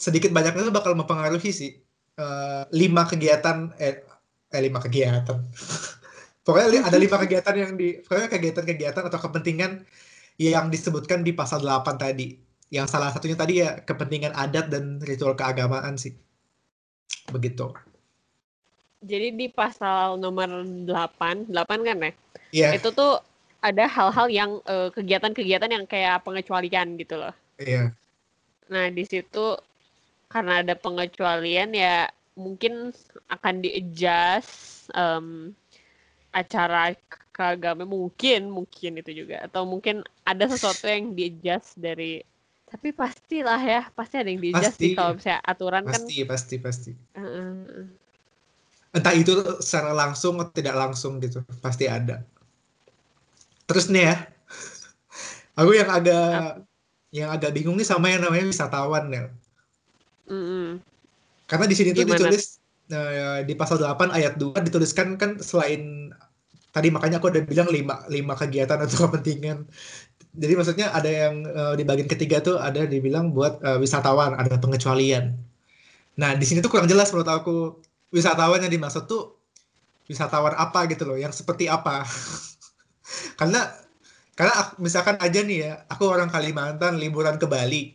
sedikit 0.00 0.32
banyaknya 0.32 0.64
itu 0.64 0.72
bakal 0.72 0.96
mempengaruhi 0.96 1.52
sih 1.52 1.76
uh, 2.16 2.64
lima 2.72 3.04
kegiatan 3.04 3.68
eh, 3.76 4.00
eh 4.48 4.62
lima 4.64 4.80
kegiatan. 4.80 5.36
Pokoknya 6.48 6.88
ada 6.88 6.96
lima 6.96 7.20
kegiatan 7.20 7.54
yang 7.54 7.76
di 7.76 8.02
pokoknya 8.02 8.26
kegiatan-kegiatan 8.32 9.04
atau 9.06 9.18
kepentingan 9.20 9.84
yang 10.40 10.72
disebutkan 10.72 11.26
di 11.26 11.34
pasal 11.36 11.60
8 11.60 11.98
tadi. 12.00 12.36
Yang 12.72 12.86
salah 12.88 13.12
satunya 13.12 13.36
tadi 13.36 13.60
ya 13.60 13.84
kepentingan 13.84 14.32
adat 14.32 14.72
dan 14.72 14.96
ritual 15.04 15.36
keagamaan 15.36 16.00
sih. 16.00 16.16
Begitu. 17.28 17.68
Jadi 19.02 19.34
di 19.34 19.46
pasal 19.50 20.16
nomor 20.16 20.64
8, 20.64 21.50
8 21.50 21.88
kan 21.88 21.96
ya? 22.00 22.12
Iya. 22.52 22.68
Itu 22.78 22.94
tuh 22.94 23.18
ada 23.60 23.84
hal-hal 23.86 24.26
yang 24.32 24.50
eh, 24.64 24.88
kegiatan-kegiatan 24.94 25.70
yang 25.70 25.84
kayak 25.84 26.24
pengecualian 26.24 26.96
gitu 26.96 27.20
loh. 27.20 27.34
Iya. 27.60 27.92
Nah, 28.72 28.88
di 28.88 29.04
situ 29.04 29.58
karena 30.32 30.64
ada 30.64 30.72
pengecualian 30.72 31.76
ya 31.76 32.08
mungkin 32.32 32.96
akan 33.28 33.60
di-adjust 33.60 34.88
um, 34.96 35.52
acara 36.32 36.96
keagama 37.32 37.88
mungkin 37.88 38.52
mungkin 38.52 39.00
itu 39.00 39.24
juga. 39.24 39.42
Atau 39.42 39.64
mungkin 39.64 40.04
ada 40.22 40.44
sesuatu 40.46 40.86
yang 40.86 41.16
di 41.16 41.32
adjust 41.32 41.80
dari 41.80 42.22
tapi 42.72 42.88
pastilah 42.88 43.60
ya 43.60 43.82
pasti 43.92 44.16
ada 44.16 44.28
yang 44.32 44.40
di 44.40 44.48
adjust 44.52 44.80
sih 44.80 44.96
kalau 44.96 45.16
misalnya 45.16 45.40
aturan 45.44 45.82
pasti, 45.84 45.92
kan. 45.92 46.00
Pasti 46.04 46.20
pasti 46.24 46.54
pasti. 46.60 46.90
Uh, 47.18 47.88
entah 48.92 49.12
itu 49.16 49.32
secara 49.60 49.92
langsung 49.96 50.40
atau 50.40 50.52
tidak 50.52 50.76
langsung 50.76 51.20
gitu 51.20 51.40
pasti 51.60 51.88
ada. 51.88 52.24
Terus 53.68 53.88
nih 53.88 54.04
ya 54.08 54.16
aku 55.58 55.70
yang 55.76 55.90
agak 55.92 56.28
Apa? 56.32 56.70
yang 57.12 57.28
agak 57.28 57.52
bingung 57.52 57.76
nih 57.76 57.84
sama 57.84 58.08
yang 58.08 58.24
namanya 58.24 58.48
wisatawan 58.48 59.12
ya 59.12 59.28
mm 60.26 60.42
-hmm. 60.42 60.66
karena 61.44 61.66
di 61.68 61.76
sini 61.76 61.92
tuh 61.92 62.08
ditulis 62.08 62.56
uh, 62.88 63.44
di 63.44 63.52
pasal 63.52 63.76
8 63.76 64.16
ayat 64.16 64.40
2 64.40 64.56
dituliskan 64.64 65.20
kan 65.20 65.36
selain 65.44 66.01
tadi 66.72 66.88
makanya 66.88 67.20
aku 67.20 67.28
udah 67.28 67.44
bilang 67.44 67.68
lima 67.68 68.02
lima 68.08 68.32
kegiatan 68.34 68.80
atau 68.80 69.06
kepentingan. 69.06 69.68
Jadi 70.32 70.52
maksudnya 70.56 70.88
ada 70.96 71.10
yang 71.12 71.44
uh, 71.44 71.76
di 71.76 71.84
bagian 71.84 72.08
ketiga 72.08 72.40
tuh 72.40 72.56
ada 72.56 72.88
dibilang 72.88 73.36
buat 73.36 73.60
uh, 73.60 73.76
wisatawan 73.76 74.32
ada 74.32 74.56
pengecualian. 74.56 75.36
Nah 76.16 76.32
di 76.32 76.48
sini 76.48 76.64
tuh 76.64 76.72
kurang 76.72 76.88
jelas 76.88 77.12
menurut 77.12 77.28
aku. 77.30 77.56
Wisatawan 78.12 78.60
yang 78.60 78.72
dimaksud 78.72 79.08
tuh 79.08 79.40
wisatawan 80.04 80.52
apa 80.56 80.84
gitu 80.88 81.04
loh 81.08 81.16
yang 81.20 81.32
seperti 81.32 81.68
apa. 81.68 82.04
Karena 83.40 83.68
karena 84.32 84.52
misalkan 84.80 85.20
aja 85.20 85.44
nih 85.44 85.58
ya 85.68 85.72
aku 85.92 86.08
orang 86.08 86.32
Kalimantan 86.32 86.96
liburan 86.96 87.36
ke 87.36 87.44
Bali. 87.44 87.92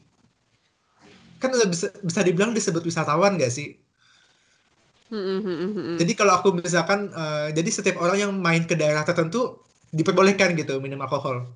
Kan 1.42 1.54
bisa 1.70 1.90
bisa 2.02 2.22
dibilang 2.22 2.54
disebut 2.54 2.82
wisatawan 2.86 3.38
gak 3.38 3.54
sih 3.54 3.78
Hmm, 5.08 5.40
hmm, 5.40 5.58
hmm, 5.72 5.98
jadi 6.04 6.12
kalau 6.20 6.36
aku 6.36 6.52
misalkan, 6.52 7.08
uh, 7.16 7.48
jadi 7.56 7.70
setiap 7.72 8.04
orang 8.04 8.28
yang 8.28 8.32
main 8.36 8.68
ke 8.68 8.76
daerah 8.76 9.08
tertentu 9.08 9.56
diperbolehkan 9.96 10.52
gitu 10.60 10.84
minum 10.84 11.00
alkohol. 11.00 11.48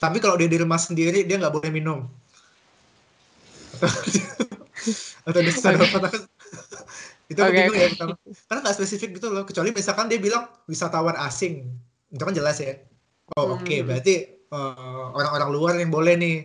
Tapi 0.00 0.24
kalau 0.24 0.40
dia 0.40 0.48
di 0.48 0.56
rumah 0.56 0.80
sendiri 0.80 1.28
dia 1.28 1.36
nggak 1.36 1.52
boleh 1.52 1.68
minum. 1.68 2.08
Atau, 5.28 5.40
di 5.44 5.52
sana 5.60 5.84
okay. 5.84 6.24
itu 7.32 7.40
okay, 7.40 7.68
bingung 7.68 7.76
ya 7.76 7.88
pertama. 7.92 8.14
Karena 8.24 8.60
nggak 8.64 8.76
spesifik 8.80 9.10
gitu 9.20 9.28
loh. 9.28 9.44
Kecuali 9.44 9.70
misalkan 9.76 10.08
dia 10.08 10.16
bilang 10.16 10.48
wisatawan 10.64 11.16
asing, 11.28 11.68
itu 12.08 12.22
kan 12.24 12.32
jelas 12.32 12.56
ya. 12.56 12.80
Oh 13.36 13.56
oke, 13.56 13.68
okay, 13.68 13.84
berarti 13.84 14.44
uh, 14.48 15.12
orang-orang 15.12 15.50
luar 15.52 15.72
yang 15.76 15.92
boleh 15.92 16.16
nih. 16.16 16.36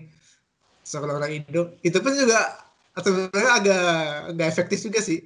Seorang 0.84 1.22
orang 1.22 1.32
Indo, 1.40 1.78
itu 1.86 2.02
pun 2.02 2.18
juga 2.18 2.68
atau 2.98 3.14
sebenarnya 3.14 3.52
agak 3.62 3.86
nggak 4.36 4.50
efektif 4.50 4.80
juga 4.90 5.00
sih 5.00 5.22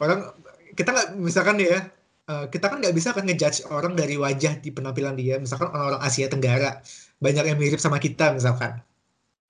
orang 0.00 0.32
kita 0.72 0.88
nggak 0.94 1.08
misalkan 1.20 1.60
ya 1.60 1.90
uh, 2.30 2.46
kita 2.48 2.72
kan 2.72 2.78
nggak 2.80 2.94
bisa 2.96 3.12
kan 3.12 3.28
ngejudge 3.28 3.68
orang 3.68 3.92
dari 3.92 4.16
wajah 4.16 4.56
di 4.62 4.70
penampilan 4.72 5.18
dia. 5.18 5.36
Misalkan 5.36 5.68
orang-orang 5.72 6.00
Asia 6.00 6.30
Tenggara 6.30 6.80
banyak 7.20 7.44
yang 7.44 7.58
mirip 7.58 7.80
sama 7.82 8.00
kita 8.00 8.32
misalkan. 8.32 8.80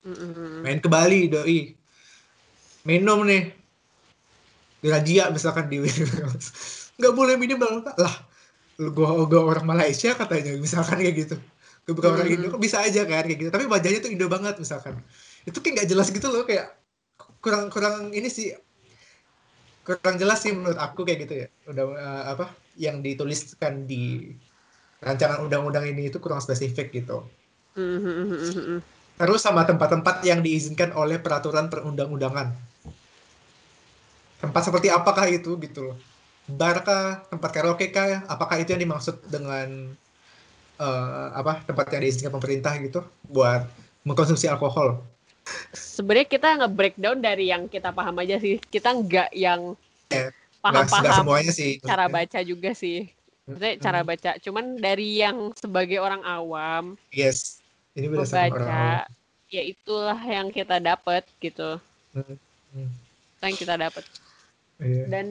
Mm-hmm. 0.03 0.67
main 0.67 0.79
ke 0.83 0.89
Bali 0.91 1.31
doi. 1.31 1.71
Minum 2.83 3.23
nih. 3.23 3.55
Di 4.83 4.91
Raja 4.91 5.31
misalkan 5.31 5.71
di 5.71 5.79
nggak 6.99 7.13
boleh 7.15 7.39
minum 7.39 7.57
lah 7.63 8.15
gua, 8.77 9.25
gua 9.29 9.41
orang 9.53 9.65
Malaysia 9.69 10.11
katanya 10.17 10.57
misalkan 10.57 10.99
kayak 10.99 11.15
gitu. 11.23 11.35
Gue 11.83 11.93
bukan 11.99 12.15
orang 12.15 12.31
Indo 12.31 12.55
bisa 12.55 12.79
aja 12.79 13.03
kan 13.03 13.27
kayak 13.27 13.39
gitu. 13.39 13.49
Tapi 13.51 13.67
wajahnya 13.67 13.99
tuh 13.99 14.11
Indo 14.11 14.27
banget 14.31 14.55
misalkan. 14.59 14.97
Itu 15.43 15.59
kayak 15.59 15.83
nggak 15.83 15.89
jelas 15.91 16.07
gitu 16.09 16.27
loh 16.31 16.47
kayak 16.47 16.71
kurang 17.43 17.67
kurang 17.67 18.15
ini 18.15 18.31
sih 18.31 18.55
kurang 19.83 20.15
jelas 20.15 20.39
sih 20.41 20.55
menurut 20.55 20.79
aku 20.79 21.03
kayak 21.03 21.19
gitu 21.27 21.33
ya. 21.45 21.47
Udah 21.67 21.85
uh, 21.93 22.23
apa 22.35 22.45
yang 22.79 23.03
dituliskan 23.03 23.85
di 23.85 24.33
rancangan 25.03 25.43
undang-undang 25.43 25.85
ini 25.85 26.07
itu 26.07 26.17
kurang 26.17 26.39
spesifik 26.39 26.89
gitu. 26.95 27.27
Terus 29.13 29.41
sama 29.43 29.67
tempat-tempat 29.67 30.23
yang 30.25 30.41
diizinkan 30.41 30.95
oleh 30.95 31.19
peraturan 31.19 31.67
perundang-undangan. 31.67 32.55
Tempat 34.41 34.61
seperti 34.63 34.87
apakah 34.91 35.27
itu 35.29 35.55
gitu 35.59 35.91
loh. 35.91 35.97
Bar 36.43 36.83
kah 36.83 37.23
tempat 37.31 37.49
karaoke 37.55 37.87
kah 37.87 38.27
apakah 38.27 38.59
itu 38.59 38.75
yang 38.75 38.83
dimaksud 38.83 39.15
dengan 39.31 39.95
uh, 40.75 41.27
apa 41.31 41.63
tempat 41.63 41.87
yang 41.95 42.03
diizinkan 42.03 42.35
pemerintah 42.35 42.75
gitu 42.83 42.99
buat 43.31 43.63
mengkonsumsi 44.03 44.51
alkohol 44.51 44.99
sebenarnya 45.73 46.27
kita 46.27 46.47
nge-breakdown 46.63 47.19
dari 47.19 47.51
yang 47.51 47.67
kita 47.67 47.91
paham 47.91 48.15
aja 48.23 48.39
sih. 48.39 48.57
Kita 48.59 48.95
nggak 48.95 49.29
yang 49.35 49.75
paham-paham 50.63 51.23
semuanya 51.23 51.51
sih. 51.51 51.79
Cara 51.83 52.07
baca 52.07 52.39
juga 52.41 52.71
sih. 52.71 53.11
Maksudnya 53.43 53.73
cara 53.83 53.99
baca. 54.07 54.31
Cuman 54.39 54.79
dari 54.79 55.19
yang 55.19 55.51
sebagai 55.59 55.99
orang 55.99 56.23
awam. 56.23 56.95
Yes. 57.11 57.59
Ini 57.93 58.07
berdasarkan 58.07 58.55
orang 58.55 58.69
awam. 58.71 59.11
Ya 59.51 59.61
itulah 59.61 60.19
yang 60.23 60.47
kita 60.49 60.79
dapat 60.79 61.27
gitu. 61.37 61.77
Hmm. 62.13 62.37
Hmm. 62.73 62.89
yang 63.43 63.57
kita 63.59 63.75
dapat. 63.77 64.01
Yeah. 64.81 65.07
Dan 65.11 65.27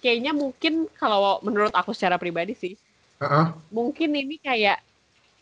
kayaknya 0.00 0.32
mungkin 0.32 0.86
kalau 0.96 1.42
menurut 1.42 1.74
aku 1.74 1.92
secara 1.92 2.16
pribadi 2.16 2.54
sih. 2.54 2.74
Uh 3.18 3.24
-uh. 3.24 3.46
Mungkin 3.74 4.14
ini 4.14 4.38
kayak 4.40 4.80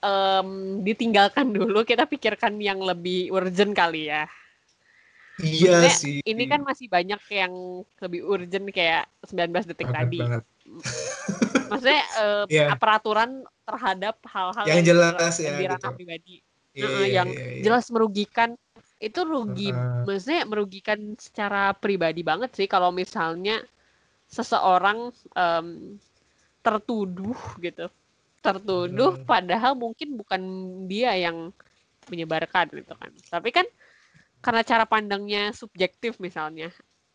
um, 0.05 0.49
ditinggalkan 0.85 1.51
dulu 1.57 1.83
kita 1.83 2.05
pikirkan 2.05 2.61
yang 2.61 2.79
lebih 2.85 3.33
urgent 3.33 3.73
kali 3.73 4.13
ya 4.13 4.29
iya 5.41 5.81
Maksudnya, 5.81 5.95
sih 5.97 6.17
ini 6.23 6.45
kan 6.47 6.61
masih 6.63 6.87
banyak 6.87 7.19
yang 7.33 7.83
lebih 7.83 8.21
urgent 8.23 8.69
kayak 8.71 9.09
19 9.27 9.73
detik 9.73 9.89
banget, 9.89 9.97
tadi 9.97 10.19
banget. 10.21 10.45
maksudnya 11.73 12.05
um, 12.21 12.47
yeah. 12.53 12.77
peraturan 12.77 13.43
terhadap 13.65 14.17
hal-hal 14.29 14.65
yang, 14.69 14.85
yang 14.85 14.87
jelas 14.95 15.35
ya 15.41 15.57
di 15.57 15.65
ranah 15.65 15.81
gitu. 15.81 15.97
pribadi 15.97 16.37
yeah, 16.77 16.85
uh, 16.85 16.93
yeah, 17.01 17.09
yang 17.09 17.29
yeah, 17.33 17.47
yeah. 17.59 17.65
jelas 17.65 17.89
merugikan 17.89 18.55
itu 19.03 19.21
rugi 19.27 19.69
Uh, 19.75 20.07
maksudnya 20.07 20.49
merugikan 20.49 21.19
secara 21.19 21.75
pribadi 21.77 22.25
banget 22.25 22.55
sih 22.57 22.65
kalau 22.71 22.89
misalnya 22.95 23.61
seseorang 24.31 25.13
em, 25.37 25.99
tertuduh 26.65 27.37
gitu 27.61 27.91
tertuduh 28.45 29.17
hmm, 29.17 29.25
padahal 29.25 29.73
mungkin 29.73 30.21
bukan 30.21 30.43
dia 30.85 31.17
yang 31.17 31.49
menyebarkan 32.13 32.69
gitu 32.77 32.93
kan 32.93 33.11
tapi 33.33 33.49
kan 33.49 33.65
karena 34.45 34.61
cara 34.61 34.85
pandangnya 34.85 35.57
subjektif 35.57 36.21
misalnya 36.21 36.69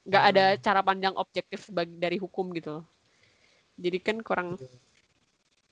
nggak 0.10 0.24
ada 0.34 0.46
hmm, 0.58 0.62
cara 0.66 0.82
pandang 0.82 1.14
objektif 1.14 1.70
bagi 1.70 1.94
dari 2.02 2.18
hukum 2.18 2.50
gitu 2.58 2.82
loh. 2.82 2.86
jadi 3.78 4.02
kan 4.02 4.18
kurang 4.26 4.58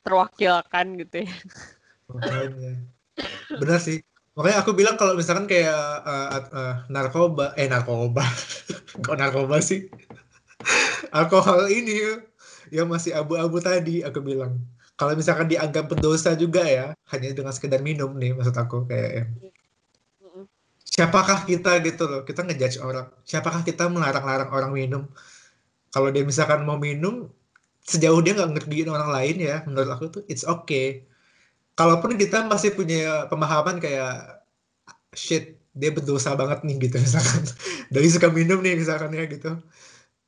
terwakilkan 0.07 0.85
gitu 1.03 1.27
ya. 1.27 1.33
Benar 3.59 3.79
sih. 3.83 3.99
Makanya 4.37 4.63
aku 4.63 4.71
bilang 4.71 4.95
kalau 4.95 5.17
misalkan 5.17 5.49
kayak 5.49 5.81
eh, 6.07 6.27
eh, 6.53 6.75
narkoba, 6.87 7.51
eh 7.59 7.67
narkoba, 7.67 8.23
kok 9.03 9.17
narkoba 9.19 9.59
sih? 9.59 9.89
Alkohol 11.17 11.67
ini 11.73 12.21
yang 12.71 12.87
masih 12.87 13.17
abu-abu 13.17 13.59
tadi, 13.59 14.05
aku 14.05 14.23
bilang. 14.23 14.61
Kalau 14.97 15.13
misalkan 15.13 15.47
dianggap 15.47 15.86
berdosa 15.93 16.33
juga 16.33 16.65
ya, 16.65 16.86
hanya 17.13 17.29
dengan 17.38 17.53
sekedar 17.53 17.81
minum 17.86 18.10
nih, 18.17 18.33
maksud 18.33 18.55
aku 18.57 18.89
kayak 18.89 19.12
yang, 19.13 19.29
Mm-mm. 20.25 20.43
siapakah 20.81 21.45
kita 21.45 21.77
gitu 21.86 22.03
loh, 22.10 22.21
kita 22.25 22.41
ngejudge 22.41 22.81
orang. 22.81 23.07
Siapakah 23.21 23.62
kita 23.62 23.86
melarang-larang 23.93 24.49
orang 24.49 24.71
minum? 24.73 25.03
Kalau 25.93 26.10
dia 26.10 26.25
misalkan 26.25 26.65
mau 26.65 26.81
minum, 26.81 27.29
sejauh 27.86 28.19
dia 28.25 28.33
nggak 28.36 28.51
ngertiin 28.57 28.89
orang 28.89 29.10
lain 29.13 29.38
ya, 29.38 29.55
menurut 29.69 29.89
aku 29.93 30.05
tuh 30.10 30.21
it's 30.25 30.43
okay. 30.43 31.05
Kalaupun 31.77 32.17
kita 32.17 32.49
masih 32.49 32.73
punya 32.73 33.29
pemahaman 33.29 33.77
kayak 33.77 34.41
shit 35.13 35.62
dia 35.77 35.93
berdosa 35.93 36.33
banget 36.33 36.65
nih 36.65 36.89
gitu 36.89 36.97
misalkan 37.05 37.45
dari 37.93 38.10
suka 38.10 38.33
minum 38.33 38.60
nih 38.65 38.73
misalkan 38.81 39.13
ya 39.13 39.29
gitu 39.29 39.62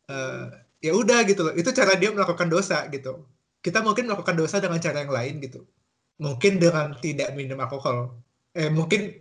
Eh, 0.10 0.45
ya 0.82 0.91
udah 0.97 1.21
gitu 1.29 1.41
loh 1.45 1.53
itu 1.53 1.69
cara 1.69 1.93
dia 1.93 2.10
melakukan 2.10 2.49
dosa 2.49 2.89
gitu 2.89 3.29
kita 3.60 3.84
mungkin 3.84 4.08
melakukan 4.08 4.36
dosa 4.39 4.63
dengan 4.63 4.80
cara 4.80 5.04
yang 5.04 5.12
lain 5.12 5.36
gitu. 5.43 5.67
Mungkin 6.19 6.60
dengan 6.60 6.95
tidak 7.00 7.36
minum 7.36 7.60
alkohol. 7.60 8.19
Eh 8.56 8.72
mungkin 8.72 9.19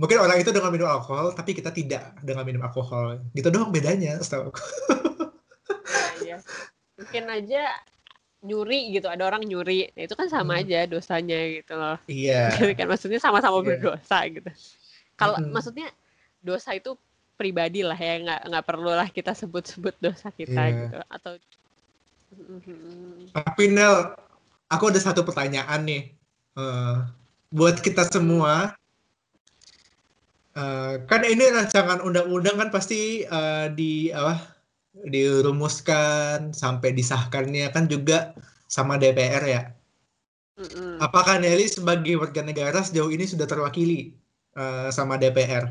mungkin 0.00 0.16
orang 0.20 0.40
itu 0.40 0.52
dengan 0.52 0.72
minum 0.72 0.88
alkohol 0.88 1.36
tapi 1.36 1.52
kita 1.52 1.72
tidak 1.72 2.16
dengan 2.24 2.44
minum 2.44 2.64
alkohol. 2.64 3.20
Gitu 3.32 3.48
doang 3.48 3.72
bedanya 3.72 4.20
setahu 4.20 4.52
aku. 4.52 4.62
Iya, 6.20 6.36
iya. 6.36 6.36
mungkin 7.00 7.24
aja 7.32 7.62
nyuri 8.40 8.96
gitu 8.96 9.08
ada 9.08 9.28
orang 9.28 9.44
nyuri. 9.44 9.92
Nah, 9.92 10.02
itu 10.08 10.14
kan 10.16 10.28
sama 10.32 10.56
Hmm, 10.56 10.60
aja 10.64 10.78
dosanya 10.88 11.38
gitu 11.60 11.72
loh. 11.76 11.96
Iya. 12.08 12.56
Jadi 12.56 12.72
kan 12.78 12.86
maksudnya 12.88 13.20
sama-sama 13.20 13.60
iya. 13.60 13.66
berdosa 13.76 14.18
gitu. 14.28 14.50
Kalau 15.16 15.36
Mm-mm, 15.36 15.52
maksudnya 15.52 15.88
dosa 16.40 16.72
itu 16.72 16.96
pribadi 17.36 17.80
lah 17.84 17.96
ya 17.96 18.20
nggak 18.20 18.40
nggak 18.52 18.64
perlu 18.64 18.92
lah 18.92 19.08
kita 19.08 19.32
sebut-sebut 19.36 19.96
dosa 20.00 20.32
kita 20.32 20.62
iya. 20.68 20.76
gitu. 20.88 20.98
Atau 21.08 21.32
tapi 23.34 23.62
Nel 23.70 24.14
aku 24.70 24.84
ada 24.90 25.00
satu 25.02 25.26
pertanyaan 25.26 25.82
nih 25.84 26.04
Eh, 26.50 26.96
buat 27.54 27.78
kita 27.78 28.10
semua 28.10 28.74
Eh, 30.50 30.94
kan 31.06 31.22
ini 31.22 31.46
rancangan 31.46 32.02
undang-undang 32.02 32.58
kan 32.58 32.68
pasti 32.74 33.22
eh, 33.22 33.66
di 33.70 34.10
apa 34.10 34.58
dirumuskan 35.06 36.50
sampai 36.50 36.90
disahkannya 36.90 37.70
kan 37.70 37.86
juga 37.86 38.34
sama 38.66 38.98
DPR 38.98 39.44
ya. 39.46 39.62
Mm-mm. 40.58 40.98
Apakah 40.98 41.38
Nelly 41.38 41.70
sebagai 41.70 42.18
warga 42.18 42.42
negara 42.42 42.82
sejauh 42.82 43.14
ini 43.14 43.24
sudah 43.30 43.46
terwakili 43.46 44.12
eh, 44.58 44.88
sama 44.90 45.16
DPR? 45.16 45.70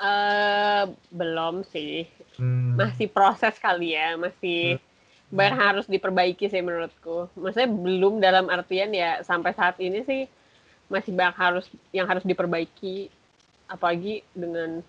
Eh, 0.00 0.82
belum 1.12 1.60
sih 1.68 2.08
Hmm, 2.40 2.72
masih 2.72 3.04
proses 3.12 3.52
kali 3.60 3.92
ya 3.92 4.16
masih 4.16 4.80
hmm, 4.80 5.36
banyak 5.36 5.56
harus 5.60 5.84
diperbaiki 5.84 6.48
sih 6.48 6.64
menurutku 6.64 7.28
maksudnya 7.36 7.68
belum 7.68 8.16
dalam 8.16 8.48
artian 8.48 8.96
ya 8.96 9.20
sampai 9.20 9.52
saat 9.52 9.76
ini 9.76 10.00
sih 10.08 10.24
masih 10.88 11.12
banyak 11.12 11.36
harus 11.36 11.66
yang 11.92 12.08
harus 12.08 12.24
diperbaiki 12.24 13.12
apalagi 13.68 14.24
dengan 14.32 14.80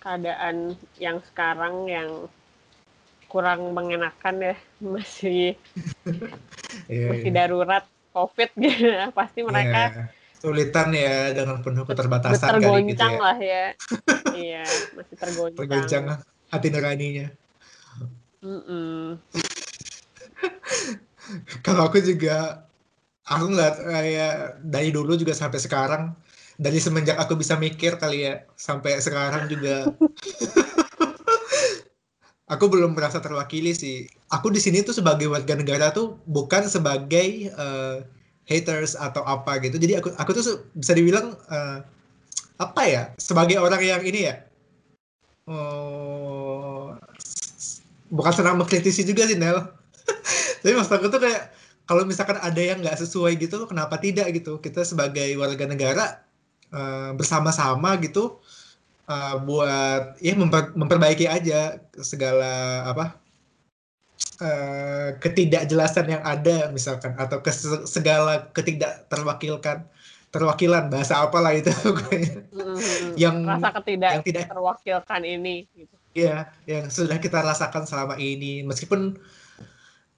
keadaan 0.00 0.72
yang 0.96 1.20
sekarang 1.28 1.92
yang 1.92 2.10
kurang 3.28 3.76
mengenakan 3.76 4.36
ya 4.40 4.56
masih 4.96 5.60
iya, 6.88 7.06
masih 7.12 7.30
iya. 7.30 7.36
darurat 7.36 7.84
covid 8.16 8.48
gitu 8.64 8.96
ya. 8.96 9.12
pasti 9.12 9.44
mereka 9.44 9.92
Iya. 9.92 10.21
Sulitan 10.42 10.90
ya 10.90 11.30
dengan 11.30 11.62
penuh 11.62 11.86
keterbatasan 11.86 12.58
kali 12.58 12.90
gitu 12.90 12.98
tergoncang 12.98 13.14
ya. 13.14 13.20
lah 13.22 13.36
ya 13.38 13.64
iya 14.42 14.64
masih 14.98 15.14
tergoncang 15.14 15.58
Tergoncang 15.62 16.04
hati 16.50 16.68
nuraninya. 16.68 17.26
Mm-mm. 18.42 19.22
Kalau 21.64 21.86
aku 21.86 22.02
juga, 22.02 22.66
aku 23.24 23.54
nggak 23.54 23.72
kayak 23.86 24.34
dari 24.66 24.90
dulu 24.90 25.14
juga 25.14 25.32
sampai 25.32 25.62
sekarang, 25.62 26.12
dari 26.58 26.82
semenjak 26.82 27.16
aku 27.16 27.38
bisa 27.38 27.54
mikir 27.56 27.96
kali 27.96 28.26
ya, 28.26 28.42
sampai 28.58 28.98
sekarang 28.98 29.46
juga, 29.46 29.86
aku 32.52 32.64
belum 32.66 32.92
merasa 32.98 33.22
terwakili 33.22 33.72
sih. 33.72 34.10
Aku 34.34 34.50
di 34.50 34.58
sini 34.58 34.82
tuh 34.82 34.92
sebagai 34.92 35.30
warga 35.30 35.54
negara 35.54 35.94
tuh 35.94 36.18
bukan 36.26 36.66
sebagai 36.66 37.48
eh, 37.48 37.96
haters 38.46 38.98
atau 38.98 39.22
apa 39.22 39.58
gitu. 39.62 39.78
Jadi 39.78 39.98
aku 39.98 40.08
aku 40.18 40.30
tuh 40.34 40.66
bisa 40.74 40.92
dibilang 40.94 41.34
eh, 41.50 41.78
apa 42.58 42.82
ya, 42.86 43.02
sebagai 43.18 43.58
orang 43.58 43.82
yang 43.82 44.02
ini 44.06 44.30
ya, 44.30 44.34
oh, 45.50 46.94
bukan 48.12 48.32
senang 48.34 48.58
mengkritisi 48.60 49.02
juga 49.02 49.26
sih 49.26 49.38
Nel. 49.38 49.58
Tapi 50.62 50.72
maksud 50.74 50.94
aku 50.94 51.10
tuh 51.10 51.20
kayak 51.22 51.50
kalau 51.86 52.06
misalkan 52.06 52.38
ada 52.38 52.62
yang 52.62 52.78
nggak 52.78 52.98
sesuai 53.02 53.34
gitu, 53.40 53.66
kenapa 53.66 53.98
tidak 53.98 54.30
gitu? 54.36 54.62
Kita 54.62 54.86
sebagai 54.86 55.26
warga 55.38 55.66
negara 55.66 56.22
eh, 56.70 57.10
bersama-sama 57.18 57.98
gitu 58.02 58.38
eh, 59.10 59.36
buat 59.42 60.18
ya 60.22 60.34
memper- 60.38 60.74
memperbaiki 60.78 61.26
aja 61.26 61.78
segala 61.98 62.86
apa 62.86 63.21
eh, 64.40 65.08
ketidakjelasan 65.18 66.06
yang 66.08 66.22
ada 66.24 66.68
misalkan 66.70 67.14
atau 67.14 67.38
kes- 67.40 67.86
segala 67.86 68.50
ketidakterwakilkan 68.50 69.86
terwakilan 70.32 70.88
bahasa 70.88 71.20
apalah 71.20 71.52
itu. 71.52 71.68
Mm-mm. 72.56 73.14
yang 73.20 73.44
rasa 73.44 73.68
ketidak 73.80 74.10
yang 74.16 74.24
tidak 74.24 74.44
terwakilkan 74.48 75.20
ini 75.24 75.68
gitu. 75.76 75.94
ya 76.16 76.48
yang 76.64 76.88
sudah 76.88 77.16
kita 77.20 77.40
rasakan 77.44 77.84
selama 77.84 78.16
ini 78.16 78.64
meskipun 78.64 79.16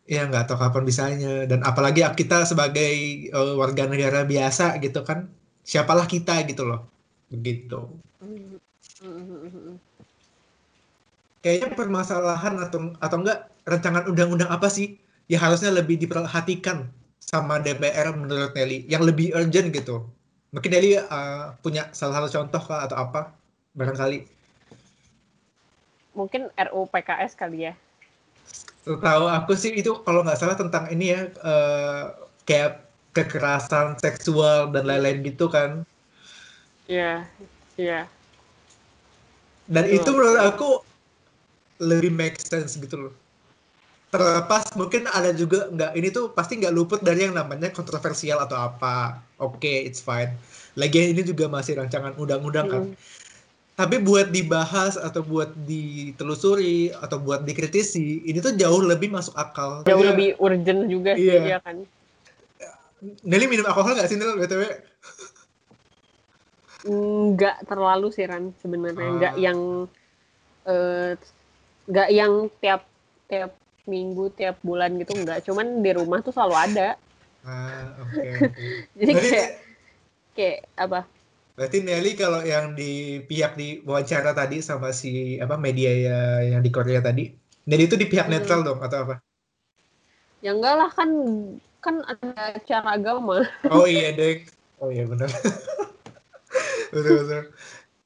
ya 0.05 0.29
nggak 0.29 0.47
tahu 0.51 0.59
kapan 0.61 0.85
bisanya 0.85 1.35
dan 1.49 1.65
apalagi 1.65 2.05
kita 2.15 2.45
sebagai 2.45 2.93
eh, 3.31 3.55
warga 3.57 3.89
negara 3.89 4.23
biasa 4.23 4.77
gitu 4.79 5.01
kan 5.03 5.27
siapalah 5.65 6.05
kita 6.05 6.45
gitu 6.47 6.63
loh 6.69 6.87
begitu 7.33 7.89
Mm, 8.25 8.57
mm, 9.05 9.25
mm, 9.27 9.51
mm. 9.53 9.77
kayaknya 11.41 11.69
permasalahan 11.77 12.55
atau 12.57 12.93
atau 12.97 13.17
enggak 13.21 13.54
rancangan 13.65 14.05
undang-undang 14.09 14.49
apa 14.53 14.69
sih 14.69 14.97
yang 15.29 15.41
harusnya 15.41 15.73
lebih 15.73 15.97
diperhatikan 15.97 16.89
sama 17.21 17.57
DPR 17.61 18.13
menurut 18.13 18.53
Nelly 18.53 18.85
yang 18.87 19.01
lebih 19.01 19.33
urgent 19.33 19.73
gitu 19.73 20.05
mungkin 20.53 20.71
Nelly 20.71 21.01
eh, 21.01 21.45
punya 21.65 21.89
salah 21.97 22.21
satu 22.21 22.41
contoh 22.41 22.61
kah 22.61 22.85
atau 22.85 22.97
apa 23.01 23.33
barangkali 23.75 24.31
Mungkin 26.15 26.47
RUU 26.55 26.87
PKS 26.95 27.35
kali 27.35 27.67
ya. 27.67 27.75
tahu 28.87 29.27
aku 29.27 29.59
sih 29.59 29.75
itu 29.75 29.99
kalau 30.07 30.23
nggak 30.23 30.39
salah 30.39 30.55
tentang 30.55 30.87
ini 30.93 31.11
ya 31.11 31.27
eh, 31.27 32.03
kayak 32.45 32.87
kekerasan 33.17 33.97
seksual 33.99 34.69
dan 34.71 34.85
lain-lain 34.85 35.25
gitu 35.25 35.49
kan 35.49 35.83
Iya, 36.85 37.25
iya. 37.81 38.05
dan 39.65 39.89
Betul. 39.89 39.97
itu 39.97 40.11
menurut 40.13 40.41
aku 40.45 40.69
lebih 41.81 42.13
make 42.13 42.37
sense 42.37 42.77
gitu 42.77 43.09
loh 43.09 43.15
terlepas 44.15 44.63
mungkin 44.79 45.11
ada 45.11 45.35
juga 45.35 45.67
nggak 45.69 45.93
ini 45.99 46.09
tuh 46.09 46.31
pasti 46.31 46.63
nggak 46.63 46.71
luput 46.71 47.03
dari 47.03 47.27
yang 47.27 47.35
namanya 47.35 47.67
kontroversial 47.69 48.39
atau 48.39 48.55
apa 48.55 49.19
oke 49.43 49.59
it's 49.67 49.99
fine 49.99 50.31
lagian 50.79 51.11
ini 51.11 51.27
juga 51.27 51.51
masih 51.51 51.75
rancangan 51.75 52.15
undang-undang 52.15 52.67
kan 52.71 52.83
Mm. 52.87 52.95
tapi 53.75 53.99
buat 53.99 54.31
dibahas 54.31 54.95
atau 54.95 55.27
buat 55.27 55.51
ditelusuri 55.67 56.95
atau 56.95 57.19
buat 57.19 57.43
dikritisi 57.43 58.23
ini 58.23 58.39
tuh 58.39 58.55
jauh 58.55 58.87
lebih 58.87 59.11
masuk 59.11 59.35
akal 59.35 59.83
Jauh 59.83 59.99
Maksudnya, 59.99 60.15
lebih 60.15 60.29
urgent 60.39 60.81
juga 60.87 61.19
sih 61.19 61.27
Iya. 61.27 61.43
ya 61.43 61.59
kan. 61.59 61.83
Nelly 63.27 63.51
minum 63.51 63.67
alkohol 63.67 63.99
nggak 63.99 64.07
sih 64.07 64.15
Nel 64.15 64.39
btw 64.39 64.63
Nggak 67.35 67.65
terlalu 67.65 68.13
sih 68.13 68.25
Ran 68.29 68.53
sebenarnya. 68.61 69.09
Nggak 69.11 69.35
Ah. 69.35 69.41
yang 69.41 69.59
eh, 70.65 71.13
nggak 71.85 72.09
yang 72.15 72.33
tiap 72.61 72.83
tiap 73.27 73.53
minggu, 73.93 74.25
tiap 74.39 74.57
bulan 74.67 74.91
gitu 75.01 75.13
nggak. 75.17 75.45
Cuman 75.47 75.67
di 75.85 75.91
rumah 75.99 76.19
tuh 76.25 76.33
selalu 76.37 76.57
ada. 76.57 76.89
ah 77.45 77.85
oke 78.05 78.29
oke 78.49 78.65
Jadi 79.01 79.13
Berarti 79.13 79.29
kayak 79.31 79.51
kayak 80.37 80.59
apa 80.77 81.01
Berarti 81.55 81.79
Nelly 81.87 82.19
kalau 82.19 82.43
yang 82.43 82.75
di 82.75 83.23
pihak 83.31 83.55
di 83.55 83.79
wawancara 83.87 84.35
tadi 84.35 84.59
sama 84.59 84.91
si 84.91 85.39
apa 85.39 85.55
media 85.55 85.91
ya, 85.95 86.19
yang 86.51 86.61
di 86.67 86.71
Korea 86.75 86.99
tadi, 86.99 87.31
Nelly 87.71 87.87
itu 87.87 87.95
di 87.95 88.11
pihak 88.11 88.27
Hmm. 88.27 88.35
netral 88.35 88.61
dong 88.67 88.83
atau 88.83 88.99
apa? 89.07 89.15
ya 90.45 90.51
enggak 90.53 90.75
lah 90.77 90.91
kan 90.93 91.11
kan 91.81 91.97
ada 92.05 92.57
cara 92.69 92.89
agama 92.97 93.45
Oh 93.73 93.85
iya 93.89 94.13
deng. 94.13 94.45
Oh 94.81 94.91
iya 94.93 95.05
benar. 95.09 95.31
betul 96.95 97.13
betul. 97.25 97.43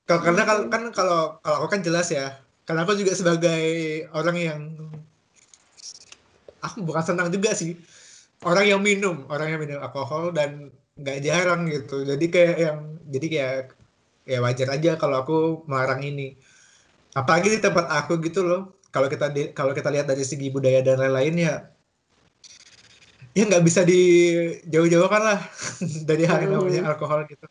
Kalau 0.08 0.20
karena 0.26 0.42
kan 0.46 0.58
kalau 0.94 1.38
kalau 1.44 1.56
aku 1.64 1.68
kan 1.78 1.80
jelas 1.86 2.08
ya. 2.12 2.36
Karena 2.66 2.84
aku 2.84 2.94
juga 3.00 3.12
sebagai 3.16 3.62
orang 4.12 4.36
yang 4.36 4.60
aku 6.64 6.84
bukan 6.84 7.04
senang 7.04 7.28
juga 7.28 7.52
sih. 7.54 7.78
Orang 8.46 8.64
yang 8.66 8.80
minum, 8.82 9.26
orang 9.26 9.50
yang 9.50 9.60
minum 9.60 9.82
alkohol 9.82 10.30
dan 10.30 10.70
nggak 10.98 11.18
jarang 11.26 11.66
gitu. 11.70 12.06
Jadi 12.06 12.26
kayak 12.30 12.56
yang 12.58 12.78
jadi 13.10 13.26
kayak 13.26 13.54
ya 14.28 14.38
wajar 14.44 14.68
aja 14.74 14.90
kalau 15.00 15.16
aku 15.22 15.38
melarang 15.66 16.04
ini. 16.06 16.38
Apalagi 17.16 17.58
di 17.58 17.58
tempat 17.58 17.90
aku 17.90 18.20
gitu 18.22 18.46
loh. 18.46 18.78
Kalau 18.88 19.10
kita 19.10 19.28
di, 19.28 19.52
kalau 19.52 19.76
kita 19.76 19.92
lihat 19.92 20.06
dari 20.08 20.24
segi 20.24 20.48
budaya 20.48 20.80
dan 20.80 20.96
lain-lain 21.02 21.34
ya 21.36 21.54
ya 23.38 23.46
nggak 23.46 23.64
bisa 23.64 23.86
dijauh-jauhkan 23.86 25.22
lah 25.22 25.38
dari 26.10 26.26
hal 26.26 26.42
yang 26.42 26.58
namanya 26.58 26.90
alkohol 26.90 27.22
gitu 27.30 27.46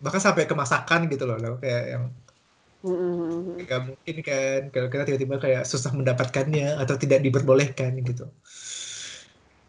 bahkan 0.00 0.18
sampai 0.18 0.48
ke 0.48 0.54
masakan 0.56 1.06
gitu 1.06 1.28
loh 1.28 1.38
loh. 1.38 1.54
kayak 1.62 1.84
yang 1.94 2.04
Mm-mm. 2.84 3.60
nggak 3.60 3.80
mungkin 3.88 4.16
kan 4.28 4.60
kalau 4.72 4.88
kita 4.92 5.02
tiba-tiba 5.08 5.36
kayak 5.44 5.62
susah 5.70 5.92
mendapatkannya 5.98 6.64
atau 6.82 6.94
tidak 7.02 7.20
diperbolehkan 7.26 7.92
gitu. 8.08 8.24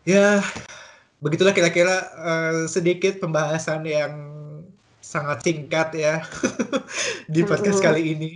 Ya 0.06 0.42
begitulah 1.24 1.54
kira-kira 1.58 1.96
eh, 2.30 2.54
sedikit 2.76 3.14
pembahasan 3.24 3.82
yang 3.86 4.14
sangat 5.02 5.38
singkat 5.46 5.88
ya 5.98 6.14
di 7.34 7.42
podcast 7.50 7.80
Mm-mm. 7.80 7.86
kali 7.86 8.02
ini. 8.16 8.30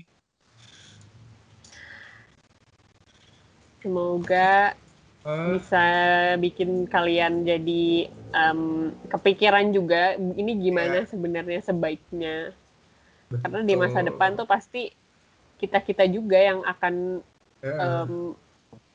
Semoga 3.83 4.73
bisa 5.45 5.85
bikin 6.43 6.89
kalian 6.89 7.45
jadi 7.45 8.09
em, 8.33 8.61
kepikiran 9.13 9.69
juga 9.77 10.17
ini 10.17 10.51
gimana 10.57 11.05
sebenarnya 11.05 11.61
sebaiknya 11.69 12.49
karena 13.39 13.59
di 13.61 13.75
masa 13.75 13.99
betul. 13.99 14.07
depan 14.11 14.29
tuh 14.33 14.45
pasti 14.45 14.81
kita 15.57 15.79
kita 15.79 16.03
juga 16.05 16.37
yang 16.37 16.59
akan 16.61 17.23
Ya, 17.59 17.73
em, 18.05 18.37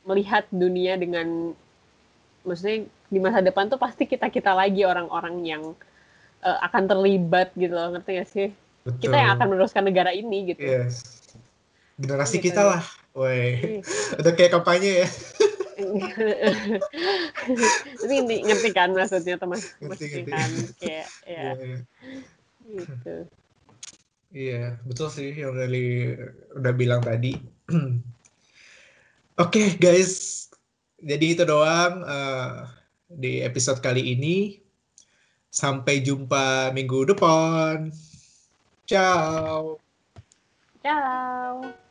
melihat 0.07 0.46
dunia 0.48 0.94
dengan 0.94 1.50
maksudnya 2.40 2.87
di 3.11 3.18
masa 3.18 3.42
depan 3.42 3.66
tuh 3.66 3.76
pasti 3.76 4.07
kita 4.07 4.31
kita 4.31 4.55
lagi 4.55 4.87
orang-orang 4.87 5.42
yang 5.42 5.62
eh, 6.40 6.59
akan 6.62 6.87
terlibat 6.87 7.50
gitu 7.53 7.74
loh 7.74 7.90
ngerti 7.90 8.11
gak 8.14 8.31
sih 8.31 8.48
kita 9.03 9.12
yang 9.12 9.35
betul. 9.35 9.37
akan 9.37 9.46
meneruskan 9.50 9.83
negara 9.83 10.14
ini 10.14 10.55
gitu 10.55 10.62
Yes. 10.62 11.03
Generasi 11.98 12.38
Gitu. 12.38 12.48
kita 12.48 12.62
lah. 12.64 12.83
Woi, 13.12 13.59
Ih. 13.59 13.83
udah 14.22 14.33
kayak 14.33 14.55
kampanye 14.55 15.05
ya. 15.05 15.09
tapi 18.00 18.14
ngerti, 18.44 18.68
kan 18.70 18.92
maksudnya 18.92 19.35
teman 19.35 19.59
Ngerti, 19.81 20.05
ngerti. 20.07 20.20
kan 20.29 20.50
kayak 20.79 21.07
ya 21.24 21.40
Iya, 21.42 21.50
iya. 21.59 21.79
gitu 22.70 23.14
Iya, 24.31 24.79
betul 24.87 25.11
sih 25.11 25.35
yang 25.35 25.59
dari 25.59 26.14
udah 26.55 26.73
bilang 26.75 27.03
tadi. 27.03 27.35
Oke, 29.43 29.75
guys. 29.83 30.47
Jadi 31.01 31.35
itu 31.35 31.43
doang 31.43 32.07
eh, 32.07 32.55
di 33.11 33.43
episode 33.43 33.83
kali 33.83 34.14
ini. 34.14 34.62
Sampai 35.51 35.99
jumpa 36.07 36.71
minggu 36.71 37.11
depan. 37.11 37.90
Ciao. 38.87 39.83
ciao 40.79 41.89